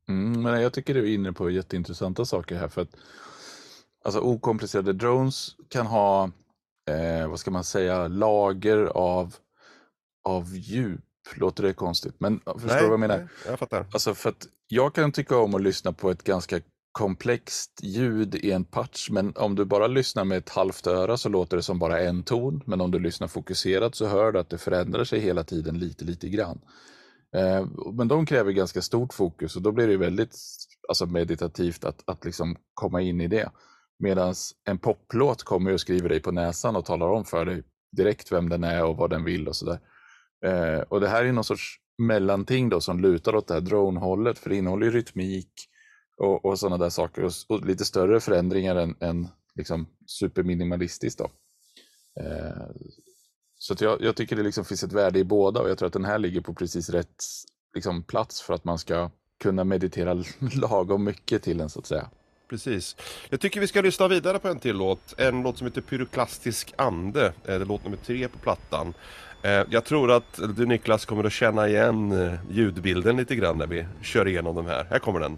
Mm, 0.10 0.42
men 0.42 0.62
jag 0.62 0.74
tycker 0.74 0.94
du 0.94 1.00
är 1.00 1.14
inne 1.14 1.34
på 1.34 1.50
jätteintressanta 1.50 2.26
saker 2.26 2.56
här. 2.56 2.68
för 2.68 2.82
att 2.82 2.96
alltså, 4.06 4.20
Okomplicerade 4.22 4.94
drones 4.94 5.56
kan 5.70 5.88
ha, 5.88 6.32
eh, 6.90 7.30
vad 7.30 7.40
ska 7.40 7.52
man 7.52 7.64
säga, 7.64 8.08
lager 8.08 8.86
av, 8.86 9.36
av 10.24 10.56
djup. 10.56 11.02
Låter 11.36 11.64
det 11.64 11.74
konstigt? 11.74 12.16
Men 12.18 12.40
förstår 12.40 12.76
du 12.76 12.84
vad 12.84 12.92
jag 12.92 13.00
menar? 13.00 13.18
Nej, 13.18 13.28
jag 13.46 13.60
fattar. 13.60 13.86
Alltså 13.94 14.16
för 14.16 14.30
att 14.30 14.48
jag 14.68 14.96
kan 14.96 15.12
tycka 15.12 15.38
om 15.38 15.56
att 15.56 15.62
lyssna 15.62 15.94
på 15.94 16.12
ett 16.12 16.24
ganska 16.24 16.62
komplext 16.92 17.80
ljud 17.84 18.36
i 18.36 18.52
en 18.52 18.66
patch, 18.66 19.10
men 19.10 19.34
om 19.36 19.56
du 19.56 19.66
bara 19.66 19.88
lyssnar 19.88 20.26
med 20.26 20.38
ett 20.38 20.50
halvt 20.50 20.88
öra 20.88 21.18
så 21.18 21.30
låter 21.30 21.58
det 21.58 21.64
som 21.64 21.80
bara 21.80 22.00
en 22.00 22.24
ton. 22.24 22.64
Men 22.66 22.82
om 22.82 22.92
du 22.92 23.00
lyssnar 23.00 23.28
fokuserat 23.28 23.96
så 23.96 24.08
hör 24.08 24.32
du 24.32 24.40
att 24.40 24.50
det 24.50 24.58
förändrar 24.58 25.04
sig 25.04 25.20
hela 25.20 25.44
tiden 25.44 25.80
lite, 25.80 26.06
lite 26.06 26.30
grann. 26.30 26.62
Eh, 27.36 27.66
men 27.94 28.08
de 28.08 28.26
kräver 28.26 28.52
ganska 28.52 28.82
stort 28.82 29.14
fokus 29.14 29.56
och 29.56 29.62
då 29.62 29.72
blir 29.72 29.88
det 29.88 29.98
väldigt 29.98 30.36
alltså 30.90 31.06
meditativt 31.06 31.84
att, 31.84 32.04
att 32.10 32.26
liksom 32.26 32.56
komma 32.74 33.02
in 33.02 33.22
i 33.22 33.28
det. 33.28 33.52
Medan 34.00 34.34
en 34.70 34.78
poplåt 34.78 35.44
kommer 35.44 35.74
och 35.74 35.82
skriver 35.82 36.10
dig 36.10 36.20
på 36.20 36.32
näsan 36.32 36.76
och 36.76 36.86
talar 36.86 37.08
om 37.08 37.26
för 37.26 37.46
dig 37.46 37.64
direkt 37.98 38.32
vem 38.32 38.50
den 38.50 38.64
är 38.64 38.84
och 38.84 38.98
vad 38.98 39.10
den 39.10 39.24
vill 39.24 39.48
och 39.48 39.56
sådär. 39.56 39.80
Eh, 40.46 40.80
och 40.80 41.02
det 41.02 41.08
här 41.08 41.26
är 41.26 41.32
någon 41.32 41.44
sorts 41.44 41.78
mellanting 41.98 42.70
då 42.70 42.82
som 42.82 43.00
lutar 43.00 43.36
åt 43.36 43.48
det 43.48 43.54
här 43.54 43.62
drone-hållet 43.62 44.40
för 44.40 44.50
det 44.50 44.56
innehåller 44.56 44.86
ju 44.86 44.92
rytmik, 44.92 45.52
och, 46.18 46.46
och 46.46 46.60
sådana 46.60 46.78
där 46.78 46.90
saker. 46.90 47.24
Och, 47.24 47.32
och, 47.48 47.66
lite 47.66 47.86
större 47.86 48.20
förändringar 48.20 48.76
än, 48.76 48.96
än 49.00 49.28
liksom 49.56 49.88
superminimalistiskt. 50.06 51.20
Då. 51.20 51.30
Eh, 52.24 52.66
så 53.58 53.76
jag, 53.80 54.02
jag, 54.02 54.16
tycker 54.16 54.36
det 54.36 54.44
liksom 54.44 54.66
finns 54.66 54.84
ett 54.84 54.94
värde 54.94 55.20
i 55.20 55.24
båda 55.24 55.60
och 55.62 55.70
jag 55.70 55.78
tror 55.78 55.88
att 55.88 55.94
den 55.94 56.06
här 56.06 56.20
ligger 56.20 56.42
på 56.42 56.54
precis 56.54 56.90
rätt 56.90 57.24
liksom, 57.76 58.04
plats 58.04 58.42
för 58.42 58.54
att 58.54 58.64
man 58.64 58.78
ska 58.78 59.10
kunna 59.40 59.64
meditera 59.64 60.14
lagom 60.56 61.04
mycket 61.04 61.44
till 61.44 61.58
den 61.58 61.70
så 61.70 61.80
att 61.80 61.86
säga. 61.86 62.10
Precis. 62.50 62.96
Jag 63.30 63.40
tycker 63.40 63.60
vi 63.60 63.68
ska 63.68 63.82
lyssna 63.82 64.08
vidare 64.08 64.40
på 64.40 64.48
en 64.48 64.60
till 64.60 64.76
låt. 64.76 65.20
En 65.20 65.44
låt 65.44 65.58
som 65.58 65.68
heter 65.68 65.82
Pyroklastisk 65.82 66.74
ande. 66.76 67.26
Eh, 67.26 67.34
det 67.44 67.54
är 67.54 67.66
låt 67.66 67.84
nummer 67.84 67.98
tre 67.98 68.28
på 68.28 68.38
plattan. 68.38 68.94
Eh, 69.42 69.64
jag 69.70 69.86
tror 69.86 70.12
att 70.12 70.40
du 70.56 70.66
Niklas 70.66 71.06
kommer 71.06 71.24
att 71.24 71.34
känna 71.34 71.68
igen 71.68 72.12
eh, 72.12 72.34
ljudbilden 72.50 73.18
lite 73.18 73.36
grann 73.36 73.58
när 73.58 73.68
vi 73.68 73.86
kör 74.02 74.28
igenom 74.28 74.56
de 74.56 74.66
här. 74.66 74.88
Här 74.90 75.00
kommer 75.00 75.20
den. 75.20 75.38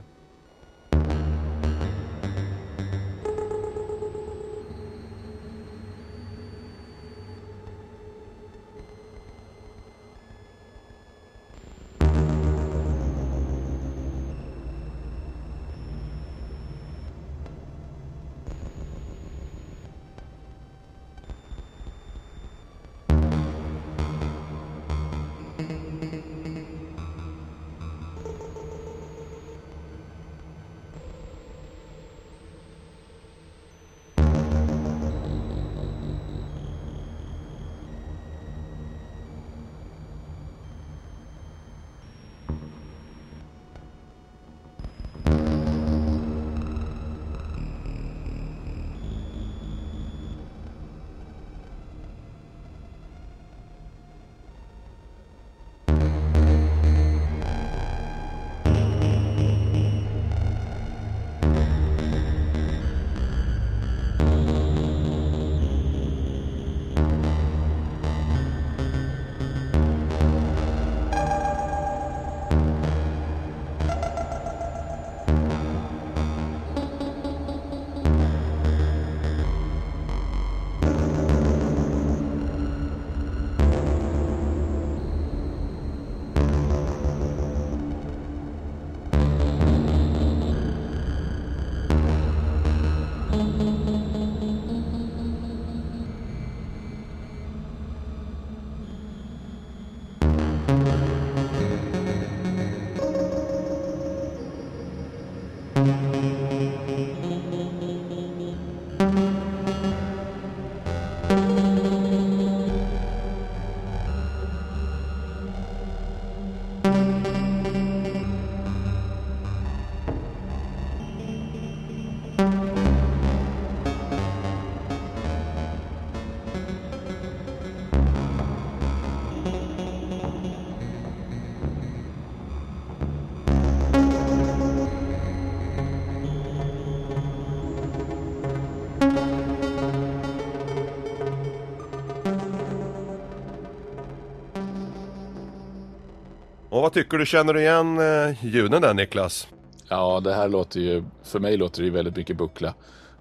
Vad 146.84 146.94
tycker 146.94 147.18
du? 147.18 147.26
Känner 147.26 147.54
du 147.54 147.62
igen 147.62 148.00
eh, 148.00 148.46
ljuden 148.46 148.82
där 148.82 148.94
Niklas? 148.94 149.48
Ja, 149.90 150.20
det 150.20 150.34
här 150.34 150.50
låter 150.50 150.80
ju, 150.80 151.04
för 151.24 151.40
mig 151.40 151.58
låter 151.58 151.82
det 151.82 151.86
ju 151.86 151.92
väldigt 151.92 152.16
mycket 152.16 152.38
buckla. 152.38 152.74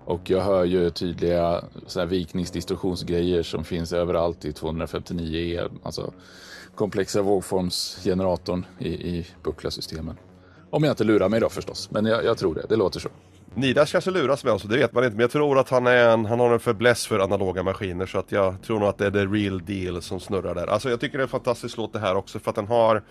Och 0.05 0.31
jag 0.31 0.41
hör 0.41 0.65
ju 0.65 0.91
tydliga 0.91 1.65
vikningsdistorsionsgrejer 2.09 3.43
som 3.43 3.65
finns 3.65 3.93
överallt 3.93 4.45
i 4.45 4.51
259E, 4.51 5.71
alltså 5.83 6.13
komplexa 6.75 7.23
vågformsgeneratorn 7.23 8.67
i, 8.79 8.89
i 8.89 9.27
buckla-systemen. 9.43 10.17
Om 10.71 10.85
jag 10.85 10.93
inte 10.93 11.05
lurar 11.05 11.29
mig 11.29 11.41
då 11.41 11.49
förstås, 11.49 11.91
men 11.91 12.07
jag, 12.07 12.25
jag 12.25 12.39
tror 12.39 12.55
det, 12.55 12.67
det 12.69 12.77
låter 12.77 13.01
så. 13.01 13.09
Nidas 13.55 13.93
kanske 13.93 14.11
luras 14.11 14.45
med 14.45 14.53
oss, 14.53 14.63
det 14.63 14.77
vet 14.77 14.93
man 14.93 15.05
inte. 15.05 15.17
Men 15.17 15.23
jag 15.23 15.31
tror 15.31 15.59
att 15.59 15.69
han, 15.69 15.87
är 15.87 16.09
en, 16.09 16.27
han 16.27 16.41
har 16.41 16.53
en 16.53 16.61
fäbless 16.61 17.07
för 17.07 17.19
analoga 17.19 17.63
maskiner. 17.63 18.07
Så 18.07 18.19
att 18.19 18.33
jag 18.33 18.63
tror 18.63 18.79
nog 18.79 18.89
att 18.89 18.99
det 18.99 19.07
är 19.07 19.11
the 19.11 19.27
real 19.27 19.65
deal 19.65 20.03
som 20.03 20.21
snurrar 20.21 20.55
där. 20.55 20.67
Alltså 20.67 20.91
jag 20.91 21.01
tycker 21.01 21.19
det 21.19 21.23
är 21.23 21.27
en 21.27 21.29
fantastisk 21.29 21.77
låt 21.77 21.93
det 21.93 21.99
här 21.99 22.15
också 22.15 22.39
för 22.39 22.51
att 22.51 22.57
den 22.57 22.67
har 22.67 23.03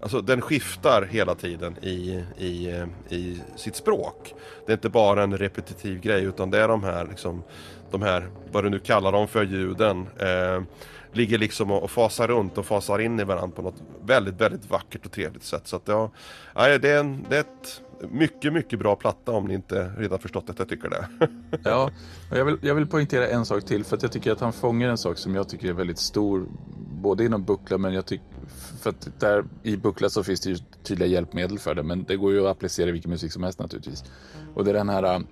Alltså 0.00 0.20
den 0.20 0.40
skiftar 0.40 1.02
hela 1.02 1.34
tiden 1.34 1.76
i, 1.82 2.24
i, 2.38 2.84
i 3.08 3.40
sitt 3.56 3.76
språk. 3.76 4.34
Det 4.66 4.72
är 4.72 4.76
inte 4.76 4.88
bara 4.88 5.22
en 5.22 5.38
repetitiv 5.38 6.00
grej 6.00 6.24
utan 6.24 6.50
det 6.50 6.58
är 6.58 6.68
de 6.68 6.84
här, 6.84 7.06
liksom, 7.10 7.42
de 7.90 8.02
här 8.02 8.28
vad 8.52 8.64
du 8.64 8.70
nu 8.70 8.78
kallar 8.78 9.12
dem 9.12 9.28
för 9.28 9.44
ljuden. 9.44 10.06
Eh, 10.18 10.62
ligger 11.12 11.38
liksom 11.38 11.70
och, 11.70 11.82
och 11.82 11.90
fasar 11.90 12.28
runt 12.28 12.58
och 12.58 12.66
fasar 12.66 12.98
in 12.98 13.20
i 13.20 13.24
varandra 13.24 13.56
på 13.56 13.62
något 13.62 13.82
väldigt, 14.04 14.40
väldigt 14.40 14.70
vackert 14.70 15.06
och 15.06 15.12
trevligt 15.12 15.44
sätt. 15.44 15.66
Så 15.66 15.76
att 15.76 15.88
ja, 15.88 16.10
det, 16.54 16.88
är 16.90 17.00
en, 17.00 17.26
det 17.28 17.36
är 17.36 17.40
ett 17.40 17.82
mycket, 18.10 18.52
mycket 18.52 18.78
bra 18.78 18.96
platta 18.96 19.32
om 19.32 19.46
ni 19.46 19.54
inte 19.54 19.92
redan 19.96 20.18
förstått 20.18 20.50
att 20.50 20.58
jag 20.58 20.68
tycker 20.68 20.90
det. 20.90 21.08
ja, 21.64 21.90
jag 22.30 22.44
vill, 22.44 22.58
jag 22.60 22.74
vill 22.74 22.86
poängtera 22.86 23.28
en 23.28 23.46
sak 23.46 23.64
till 23.64 23.84
för 23.84 23.96
att 23.96 24.02
jag 24.02 24.12
tycker 24.12 24.32
att 24.32 24.40
han 24.40 24.52
fångar 24.52 24.88
en 24.88 24.98
sak 24.98 25.18
som 25.18 25.34
jag 25.34 25.48
tycker 25.48 25.68
är 25.68 25.72
väldigt 25.72 25.98
stor 25.98 26.46
både 27.02 27.24
inom 27.24 27.44
Buckla 27.44 27.78
men 27.78 27.94
jag 27.94 28.06
tycker 28.06 28.24
för 28.80 28.90
att 28.90 29.20
där 29.20 29.44
i 29.62 29.76
Buckla 29.76 30.08
så 30.08 30.24
finns 30.24 30.40
det 30.40 30.50
ju 30.50 30.56
tydliga 30.82 31.08
hjälpmedel 31.08 31.58
för 31.58 31.74
det 31.74 31.82
men 31.82 32.04
det 32.04 32.16
går 32.16 32.32
ju 32.32 32.40
att 32.40 32.56
applicera 32.56 32.88
i 32.88 32.92
vilken 32.92 33.10
musik 33.10 33.32
som 33.32 33.42
helst 33.42 33.58
naturligtvis. 33.58 34.04
Och 34.54 34.64
det 34.64 34.70
är 34.70 34.74
den 34.74 34.88
här 34.88 35.22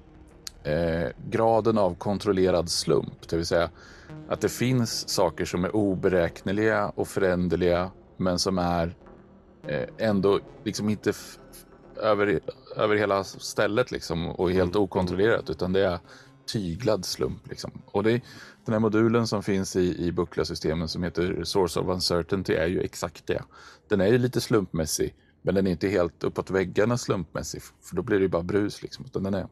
eh, 0.62 1.10
graden 1.30 1.78
av 1.78 1.94
kontrollerad 1.94 2.70
slump, 2.70 3.28
det 3.28 3.36
vill 3.36 3.46
säga 3.46 3.70
att 4.28 4.40
det 4.40 4.48
finns 4.48 5.08
saker 5.08 5.44
som 5.44 5.64
är 5.64 5.76
oberäkneliga 5.76 6.88
och 6.88 7.08
föränderliga 7.08 7.90
men 8.16 8.38
som 8.38 8.58
är 8.58 8.94
eh, 9.66 9.88
ändå 9.98 10.40
liksom 10.64 10.88
inte 10.88 11.12
över, 11.96 12.40
över 12.76 12.96
hela 12.96 13.24
stället 13.24 13.90
liksom 13.90 14.28
och 14.28 14.50
helt 14.50 14.74
mm. 14.74 14.82
okontrollerat 14.82 15.50
utan 15.50 15.72
det 15.72 15.86
är 15.86 15.98
tyglad 16.46 17.04
slump. 17.04 17.48
Liksom. 17.48 17.70
Och 17.86 18.02
det, 18.02 18.22
den 18.64 18.72
här 18.72 18.80
modulen 18.80 19.26
som 19.26 19.42
finns 19.42 19.76
i, 19.76 20.06
i 20.06 20.12
Buckla-systemen 20.12 20.88
som 20.88 21.02
heter 21.02 21.44
Source 21.44 21.80
of 21.80 21.88
Uncertainty 21.88 22.52
är 22.52 22.66
ju 22.66 22.80
exakt 22.80 23.26
det. 23.26 23.42
Den 23.88 24.00
är 24.00 24.06
ju 24.06 24.18
lite 24.18 24.40
slumpmässig 24.40 25.14
men 25.42 25.54
den 25.54 25.66
är 25.66 25.70
inte 25.70 25.88
helt 25.88 26.24
uppåt 26.24 26.50
väggarna 26.50 26.98
slumpmässig 26.98 27.62
för 27.62 27.96
då 27.96 28.02
blir 28.02 28.18
det 28.18 28.22
ju 28.22 28.28
bara 28.28 28.42
brus. 28.42 28.82
Liksom. 28.82 29.04
Utan 29.04 29.22
den 29.22 29.34
är 29.34 29.46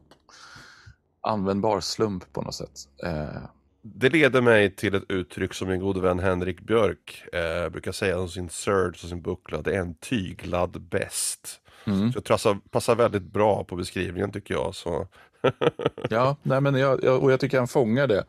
användbar 1.21 1.79
slump 1.79 2.33
på 2.33 2.41
något 2.41 2.55
sätt. 2.55 2.79
Eh, 3.03 3.41
det 3.81 4.09
leder 4.09 4.41
mig 4.41 4.75
till 4.75 4.95
ett 4.95 5.03
uttryck 5.09 5.53
som 5.53 5.67
min 5.67 5.79
gode 5.79 6.01
vän 6.01 6.19
Henrik 6.19 6.61
Björk 6.61 7.25
eh, 7.33 7.69
brukar 7.69 7.91
säga 7.91 8.19
om 8.19 8.29
sin 8.29 8.49
Surge 8.49 8.89
och 9.03 9.09
sin 9.09 9.21
buckla. 9.21 9.61
Det 9.61 9.75
är 9.75 9.79
en 9.79 9.95
tyglad 9.95 10.81
bäst. 10.81 11.61
Mm. 11.85 12.11
Så 12.11 12.19
det 12.19 12.27
passar, 12.27 12.57
passar 12.69 12.95
väldigt 12.95 13.23
bra 13.23 13.63
på 13.63 13.75
beskrivningen 13.75 14.31
tycker 14.31 14.53
jag. 14.53 14.75
Så. 14.75 15.07
ja, 16.09 16.35
nej, 16.43 16.61
men 16.61 16.75
jag, 16.75 17.03
jag, 17.03 17.23
och 17.23 17.31
jag 17.31 17.39
tycker 17.39 17.57
han 17.57 17.67
fångar 17.67 18.07
det. 18.07 18.23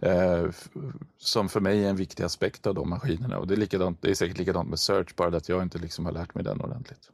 Eh, 0.00 0.46
som 1.18 1.48
för 1.48 1.60
mig 1.60 1.84
är 1.84 1.90
en 1.90 1.96
viktig 1.96 2.24
aspekt 2.24 2.66
av 2.66 2.74
de 2.74 2.90
maskinerna. 2.90 3.38
Och 3.38 3.46
det 3.46 3.54
är, 3.54 3.58
likadant, 3.58 4.02
det 4.02 4.10
är 4.10 4.14
säkert 4.14 4.38
likadant 4.38 4.68
med 4.68 4.78
Search, 4.78 5.14
bara 5.16 5.36
att 5.36 5.48
jag 5.48 5.62
inte 5.62 5.78
liksom 5.78 6.04
har 6.06 6.12
lärt 6.12 6.34
mig 6.34 6.44
den 6.44 6.60
ordentligt. 6.60 7.10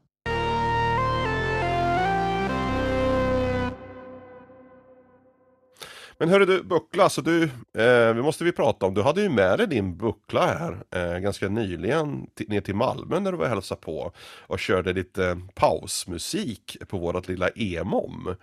Men 6.22 6.28
hörru 6.28 6.46
du, 6.46 6.62
buckla, 6.62 7.08
så 7.08 7.20
du, 7.20 7.42
eh, 7.78 8.14
vi 8.14 8.22
måste 8.22 8.44
vi 8.44 8.52
prata 8.52 8.86
om, 8.86 8.94
du 8.94 9.02
hade 9.02 9.22
ju 9.22 9.28
med 9.28 9.58
dig 9.58 9.66
din 9.66 9.96
buckla 9.96 10.46
här 10.46 10.84
eh, 10.90 11.18
ganska 11.18 11.48
nyligen 11.48 12.26
ner 12.48 12.60
till 12.60 12.74
Malmö 12.74 13.20
när 13.20 13.32
du 13.32 13.38
var 13.38 13.44
och 13.44 13.50
hälsade 13.50 13.80
på 13.80 14.12
och 14.46 14.58
körde 14.58 14.92
lite 14.92 15.40
pausmusik 15.54 16.76
på 16.88 16.98
vårat 16.98 17.28
lilla 17.28 17.48
EMOM. 17.48 18.34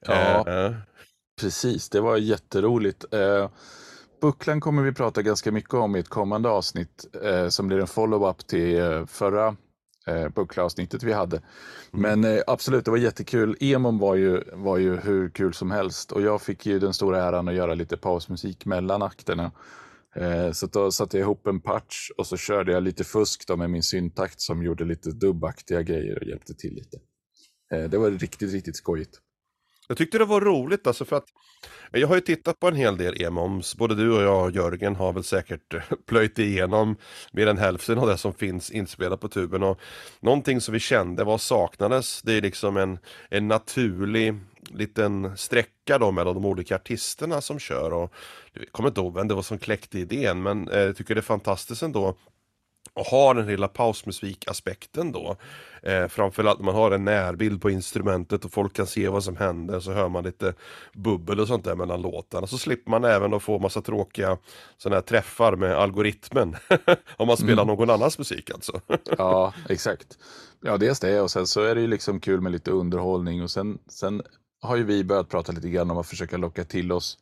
Ja, 0.00 0.48
eh, 0.48 0.74
precis, 1.40 1.88
det 1.88 2.00
var 2.00 2.16
jätteroligt. 2.16 3.14
Eh, 3.14 3.50
bucklan 4.20 4.60
kommer 4.60 4.82
vi 4.82 4.92
prata 4.92 5.22
ganska 5.22 5.52
mycket 5.52 5.74
om 5.74 5.96
i 5.96 5.98
ett 5.98 6.08
kommande 6.08 6.48
avsnitt 6.48 7.06
eh, 7.22 7.48
som 7.48 7.68
blir 7.68 7.78
en 7.78 7.86
follow-up 7.86 8.46
till 8.46 8.78
eh, 8.78 9.06
förra 9.06 9.56
eh, 10.08 10.28
buckla-avsnittet 10.28 11.02
vi 11.02 11.12
hade. 11.12 11.36
Mm. 11.36 12.20
Men 12.20 12.36
eh, 12.36 12.42
absolut, 12.46 12.84
det 12.84 12.90
var 12.90 12.98
jättekul. 12.98 13.56
Emon 13.60 13.98
var 13.98 14.14
ju, 14.14 14.42
var 14.52 14.76
ju 14.76 14.96
hur 14.96 15.30
kul 15.30 15.54
som 15.54 15.70
helst 15.70 16.12
och 16.12 16.22
jag 16.22 16.42
fick 16.42 16.66
ju 16.66 16.78
den 16.78 16.94
stora 16.94 17.22
äran 17.22 17.48
att 17.48 17.54
göra 17.54 17.74
lite 17.74 17.96
pausmusik 17.96 18.66
mellan 18.66 19.02
akterna. 19.02 19.52
Eh, 20.16 20.52
så 20.52 20.66
då 20.66 20.90
satte 20.90 21.18
jag 21.18 21.24
ihop 21.24 21.46
en 21.46 21.60
patch 21.60 22.10
och 22.18 22.26
så 22.26 22.36
körde 22.36 22.72
jag 22.72 22.82
lite 22.82 23.04
fusk 23.04 23.48
med 23.56 23.70
min 23.70 23.82
syntakt 23.82 24.40
som 24.40 24.62
gjorde 24.62 24.84
lite 24.84 25.10
dubbaktiga 25.10 25.82
grejer 25.82 26.18
och 26.18 26.28
hjälpte 26.28 26.54
till 26.54 26.74
lite. 26.74 26.98
Eh, 27.72 27.90
det 27.90 27.98
var 27.98 28.10
riktigt, 28.10 28.52
riktigt 28.52 28.76
skojigt. 28.76 29.20
Jag 29.88 29.96
tyckte 29.96 30.18
det 30.18 30.24
var 30.24 30.40
roligt 30.40 30.86
alltså 30.86 31.04
för 31.04 31.16
att 31.16 31.28
jag 31.92 32.08
har 32.08 32.14
ju 32.14 32.20
tittat 32.20 32.60
på 32.60 32.68
en 32.68 32.74
hel 32.74 32.96
del 32.96 33.22
EMOMs, 33.22 33.76
både 33.76 33.94
du 33.94 34.12
och 34.12 34.22
jag 34.22 34.44
och 34.44 34.50
Jörgen 34.50 34.96
har 34.96 35.12
väl 35.12 35.24
säkert 35.24 35.74
eh, 35.74 35.80
plöjt 36.06 36.38
igenom 36.38 36.96
mer 37.32 37.46
än 37.46 37.58
hälften 37.58 37.98
av 37.98 38.06
det 38.06 38.16
som 38.16 38.34
finns 38.34 38.70
inspelat 38.70 39.20
på 39.20 39.28
tuben. 39.28 39.62
Och 39.62 39.80
någonting 40.20 40.60
som 40.60 40.72
vi 40.72 40.80
kände 40.80 41.24
var 41.24 41.38
saknades, 41.38 42.22
det 42.22 42.32
är 42.32 42.42
liksom 42.42 42.76
en, 42.76 42.98
en 43.30 43.48
naturlig 43.48 44.34
liten 44.70 45.36
sträcka 45.36 45.98
då 45.98 46.10
mellan 46.10 46.34
de 46.34 46.44
olika 46.44 46.74
artisterna 46.76 47.40
som 47.40 47.58
kör. 47.58 47.92
Och 47.92 48.12
jag 48.52 48.72
kommer 48.72 48.88
inte 48.88 49.00
ihåg 49.00 49.14
vem 49.14 49.28
det 49.28 49.34
var 49.34 49.42
som 49.42 49.58
kläckte 49.58 49.98
idén 49.98 50.42
men 50.42 50.68
eh, 50.68 50.80
jag 50.80 50.96
tycker 50.96 51.14
det 51.14 51.20
är 51.20 51.22
fantastiskt 51.22 51.82
ändå 51.82 52.16
och 52.98 53.04
har 53.04 53.34
den 53.34 53.46
lilla 53.46 53.68
pausmusikaspekten 53.68 55.12
då. 55.12 55.36
Eh, 55.82 56.08
framförallt 56.08 56.58
när 56.58 56.64
man 56.64 56.74
har 56.74 56.90
en 56.90 57.04
närbild 57.04 57.62
på 57.62 57.70
instrumentet 57.70 58.44
och 58.44 58.52
folk 58.52 58.72
kan 58.72 58.86
se 58.86 59.08
vad 59.08 59.24
som 59.24 59.36
händer 59.36 59.80
så 59.80 59.92
hör 59.92 60.08
man 60.08 60.24
lite 60.24 60.54
bubbel 60.94 61.40
och 61.40 61.48
sånt 61.48 61.64
där 61.64 61.74
mellan 61.74 62.02
låtarna. 62.02 62.46
Så 62.46 62.58
slipper 62.58 62.90
man 62.90 63.04
även 63.04 63.34
att 63.34 63.42
få 63.42 63.58
massa 63.58 63.82
tråkiga 63.82 64.38
sådana 64.78 64.96
här 64.96 65.02
träffar 65.02 65.56
med 65.56 65.76
algoritmen. 65.76 66.56
Om 67.16 67.26
man 67.26 67.36
spelar 67.36 67.62
mm. 67.62 67.66
någon 67.66 67.90
annans 67.90 68.18
musik 68.18 68.50
alltså. 68.50 68.80
ja, 69.18 69.54
exakt. 69.68 70.18
Ja, 70.60 70.76
dels 70.76 71.00
det 71.00 71.20
och 71.20 71.30
sen 71.30 71.46
så 71.46 71.62
är 71.62 71.74
det 71.74 71.80
ju 71.80 71.86
liksom 71.86 72.20
kul 72.20 72.40
med 72.40 72.52
lite 72.52 72.70
underhållning 72.70 73.42
och 73.42 73.50
sen, 73.50 73.78
sen 73.88 74.22
har 74.60 74.76
ju 74.76 74.84
vi 74.84 75.04
börjat 75.04 75.28
prata 75.28 75.52
lite 75.52 75.68
grann 75.68 75.90
om 75.90 75.98
att 75.98 76.06
försöka 76.06 76.36
locka 76.36 76.64
till 76.64 76.92
oss 76.92 77.18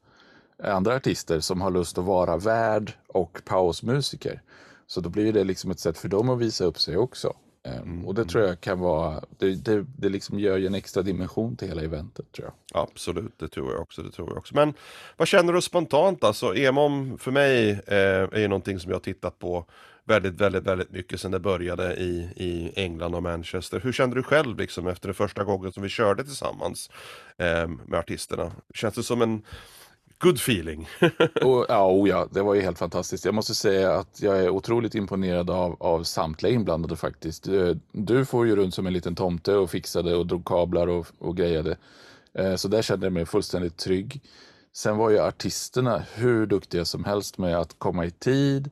andra 0.62 0.94
artister 0.94 1.40
som 1.40 1.60
har 1.60 1.70
lust 1.70 1.98
att 1.98 2.04
vara 2.04 2.36
värd 2.36 2.92
och 3.08 3.40
pausmusiker. 3.44 4.42
Så 4.87 5.01
då 5.01 5.09
blir 5.09 5.33
det 5.33 5.44
liksom 5.44 5.70
ett 5.70 5.81
sätt 5.81 5.99
för 5.99 6.09
dem 6.09 6.31
att 6.31 6.38
visa 6.38 6.64
upp 6.64 6.79
sig 6.79 6.96
också. 6.96 7.33
Ehm, 7.66 7.83
mm. 7.83 8.07
Och 8.07 8.14
det 8.14 8.25
tror 8.25 8.44
jag 8.44 8.61
kan 8.61 8.79
vara, 8.79 9.25
det, 9.38 9.55
det, 9.55 9.85
det 9.99 10.09
liksom 10.09 10.40
gör 10.40 10.57
ju 10.57 10.66
en 10.66 10.75
extra 10.75 11.03
dimension 11.03 11.57
till 11.57 11.68
hela 11.68 11.83
eventet 11.83 12.33
tror 12.33 12.49
jag. 12.49 12.83
Absolut, 12.83 13.38
det 13.38 13.49
tror 13.49 13.72
jag 13.72 13.83
också. 13.83 14.03
Det 14.03 14.11
tror 14.11 14.29
jag 14.29 14.38
också. 14.38 14.55
Men 14.55 14.75
vad 15.16 15.29
känner 15.29 15.53
du 15.53 15.62
spontant 15.62 16.25
alltså? 16.25 16.57
EMOM 16.57 17.18
för 17.18 17.31
mig 17.31 17.70
eh, 17.70 17.96
är 18.33 18.38
ju 18.38 18.49
någonting 18.49 18.81
som 18.81 18.90
jag 18.90 18.96
har 18.96 19.03
tittat 19.03 19.38
på 19.38 19.66
väldigt, 20.05 20.40
väldigt, 20.40 20.64
väldigt 20.64 20.90
mycket 20.90 21.20
sedan 21.20 21.31
det 21.31 21.40
började 21.40 21.94
i, 21.94 22.29
i 22.37 22.72
England 22.77 23.14
och 23.14 23.22
Manchester. 23.22 23.81
Hur 23.81 23.92
kände 23.92 24.16
du 24.16 24.22
själv 24.22 24.59
liksom 24.59 24.87
efter 24.87 25.09
det 25.09 25.14
första 25.14 25.44
gången 25.44 25.72
som 25.72 25.83
vi 25.83 25.88
körde 25.88 26.25
tillsammans 26.25 26.90
eh, 27.37 27.68
med 27.68 27.99
artisterna? 27.99 28.53
Känns 28.75 28.94
det 28.94 29.03
som 29.03 29.22
en 29.22 29.42
good 30.18 30.37
feeling. 30.37 30.88
och, 31.42 31.66
ja, 31.68 31.90
oh 31.90 32.09
ja, 32.09 32.29
det 32.31 32.42
var 32.42 32.55
ju 32.55 32.61
helt 32.61 32.79
fantastiskt. 32.79 33.24
Jag 33.24 33.35
måste 33.35 33.55
säga 33.55 33.92
att 33.92 34.22
jag 34.22 34.38
är 34.38 34.48
otroligt 34.48 34.94
imponerad 34.94 35.50
av, 35.50 35.76
av 35.81 36.02
samtliga 36.02 36.52
inblandade 36.52 36.96
faktiskt. 36.96 37.48
Eh, 37.48 37.52
du, 37.52 37.81
du 37.92 38.24
får 38.24 38.46
ju 38.46 38.57
runt 38.57 38.74
som 38.74 38.87
en 38.87 38.92
liten 38.92 39.14
tomte 39.14 39.55
och 39.55 39.70
fixade 39.70 40.16
och 40.16 40.26
drog 40.26 40.44
kablar 40.44 40.87
och, 40.87 41.07
och 41.18 41.37
grejade. 41.37 41.76
Eh, 42.35 42.57
så 42.57 42.68
där 42.68 42.83
kände 42.83 43.07
jag 43.07 43.12
mig 43.12 43.26
fullständigt 43.26 43.76
trygg. 43.76 44.20
Sen 44.72 44.96
var 44.96 45.11
ju 45.11 45.18
artisterna 45.18 46.02
hur 46.14 46.46
duktiga 46.46 46.85
som 46.85 47.05
helst 47.05 47.38
med 47.38 47.59
att 47.59 47.79
komma 47.79 48.07
i 48.07 48.11
tid, 48.11 48.70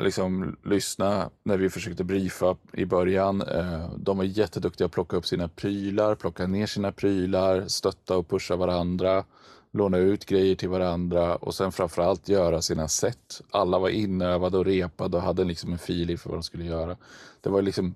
liksom 0.00 0.56
lyssna 0.64 1.30
när 1.42 1.56
vi 1.56 1.70
försökte 1.70 2.04
briefa 2.04 2.56
i 2.72 2.84
början. 2.84 3.42
Eh, 3.42 3.90
de 3.96 4.16
var 4.16 4.24
jätteduktiga 4.24 4.86
att 4.86 4.92
plocka 4.92 5.16
upp 5.16 5.26
sina 5.26 5.48
prylar, 5.48 6.14
plocka 6.14 6.46
ner 6.46 6.66
sina 6.66 6.92
prylar, 6.92 7.64
stötta 7.68 8.16
och 8.16 8.28
pusha 8.28 8.56
varandra 8.56 9.24
låna 9.72 9.98
ut 9.98 10.26
grejer 10.26 10.54
till 10.54 10.68
varandra 10.68 11.36
och 11.36 11.54
sen 11.54 11.72
framförallt 11.72 12.28
göra 12.28 12.62
sina 12.62 12.88
set. 12.88 13.40
Alla 13.50 13.78
var 13.78 13.88
inövade 13.88 14.58
och 14.58 14.64
repade 14.64 15.16
och 15.16 15.22
hade 15.22 15.44
liksom 15.44 15.70
en 15.70 15.76
feeling 15.76 16.18
för 16.18 16.28
vad 16.28 16.38
de 16.38 16.42
skulle 16.42 16.64
göra. 16.64 16.96
Det 17.40 17.50
var 17.50 17.62
liksom, 17.62 17.94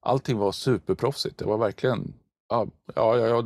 allting 0.00 0.38
var 0.38 0.52
superproffsigt. 0.52 1.38
Det 1.38 1.44
var 1.44 1.58
verkligen, 1.58 2.12
ja, 2.48 2.66
ja, 2.94 3.16
ja, 3.18 3.42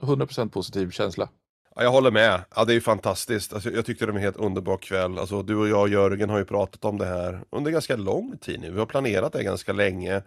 100% 0.00 0.48
positiv 0.48 0.90
känsla. 0.90 1.28
Ja, 1.74 1.82
jag 1.82 1.90
håller 1.90 2.10
med. 2.10 2.44
Ja, 2.56 2.64
det 2.64 2.72
är 2.72 2.74
ju 2.74 2.80
fantastiskt. 2.80 3.52
Alltså, 3.52 3.70
jag 3.70 3.86
tyckte 3.86 4.06
det 4.06 4.12
var 4.12 4.18
en 4.18 4.24
helt 4.24 4.36
underbar 4.36 4.76
kväll. 4.76 5.18
Alltså, 5.18 5.42
du 5.42 5.56
och 5.56 5.68
jag 5.68 5.80
och 5.80 5.88
Jörgen 5.88 6.30
har 6.30 6.38
ju 6.38 6.44
pratat 6.44 6.84
om 6.84 6.98
det 6.98 7.06
här 7.06 7.40
under 7.50 7.70
ganska 7.70 7.96
lång 7.96 8.38
tid 8.40 8.60
nu. 8.60 8.70
Vi 8.70 8.78
har 8.78 8.86
planerat 8.86 9.32
det 9.32 9.42
ganska 9.42 9.72
länge. 9.72 10.22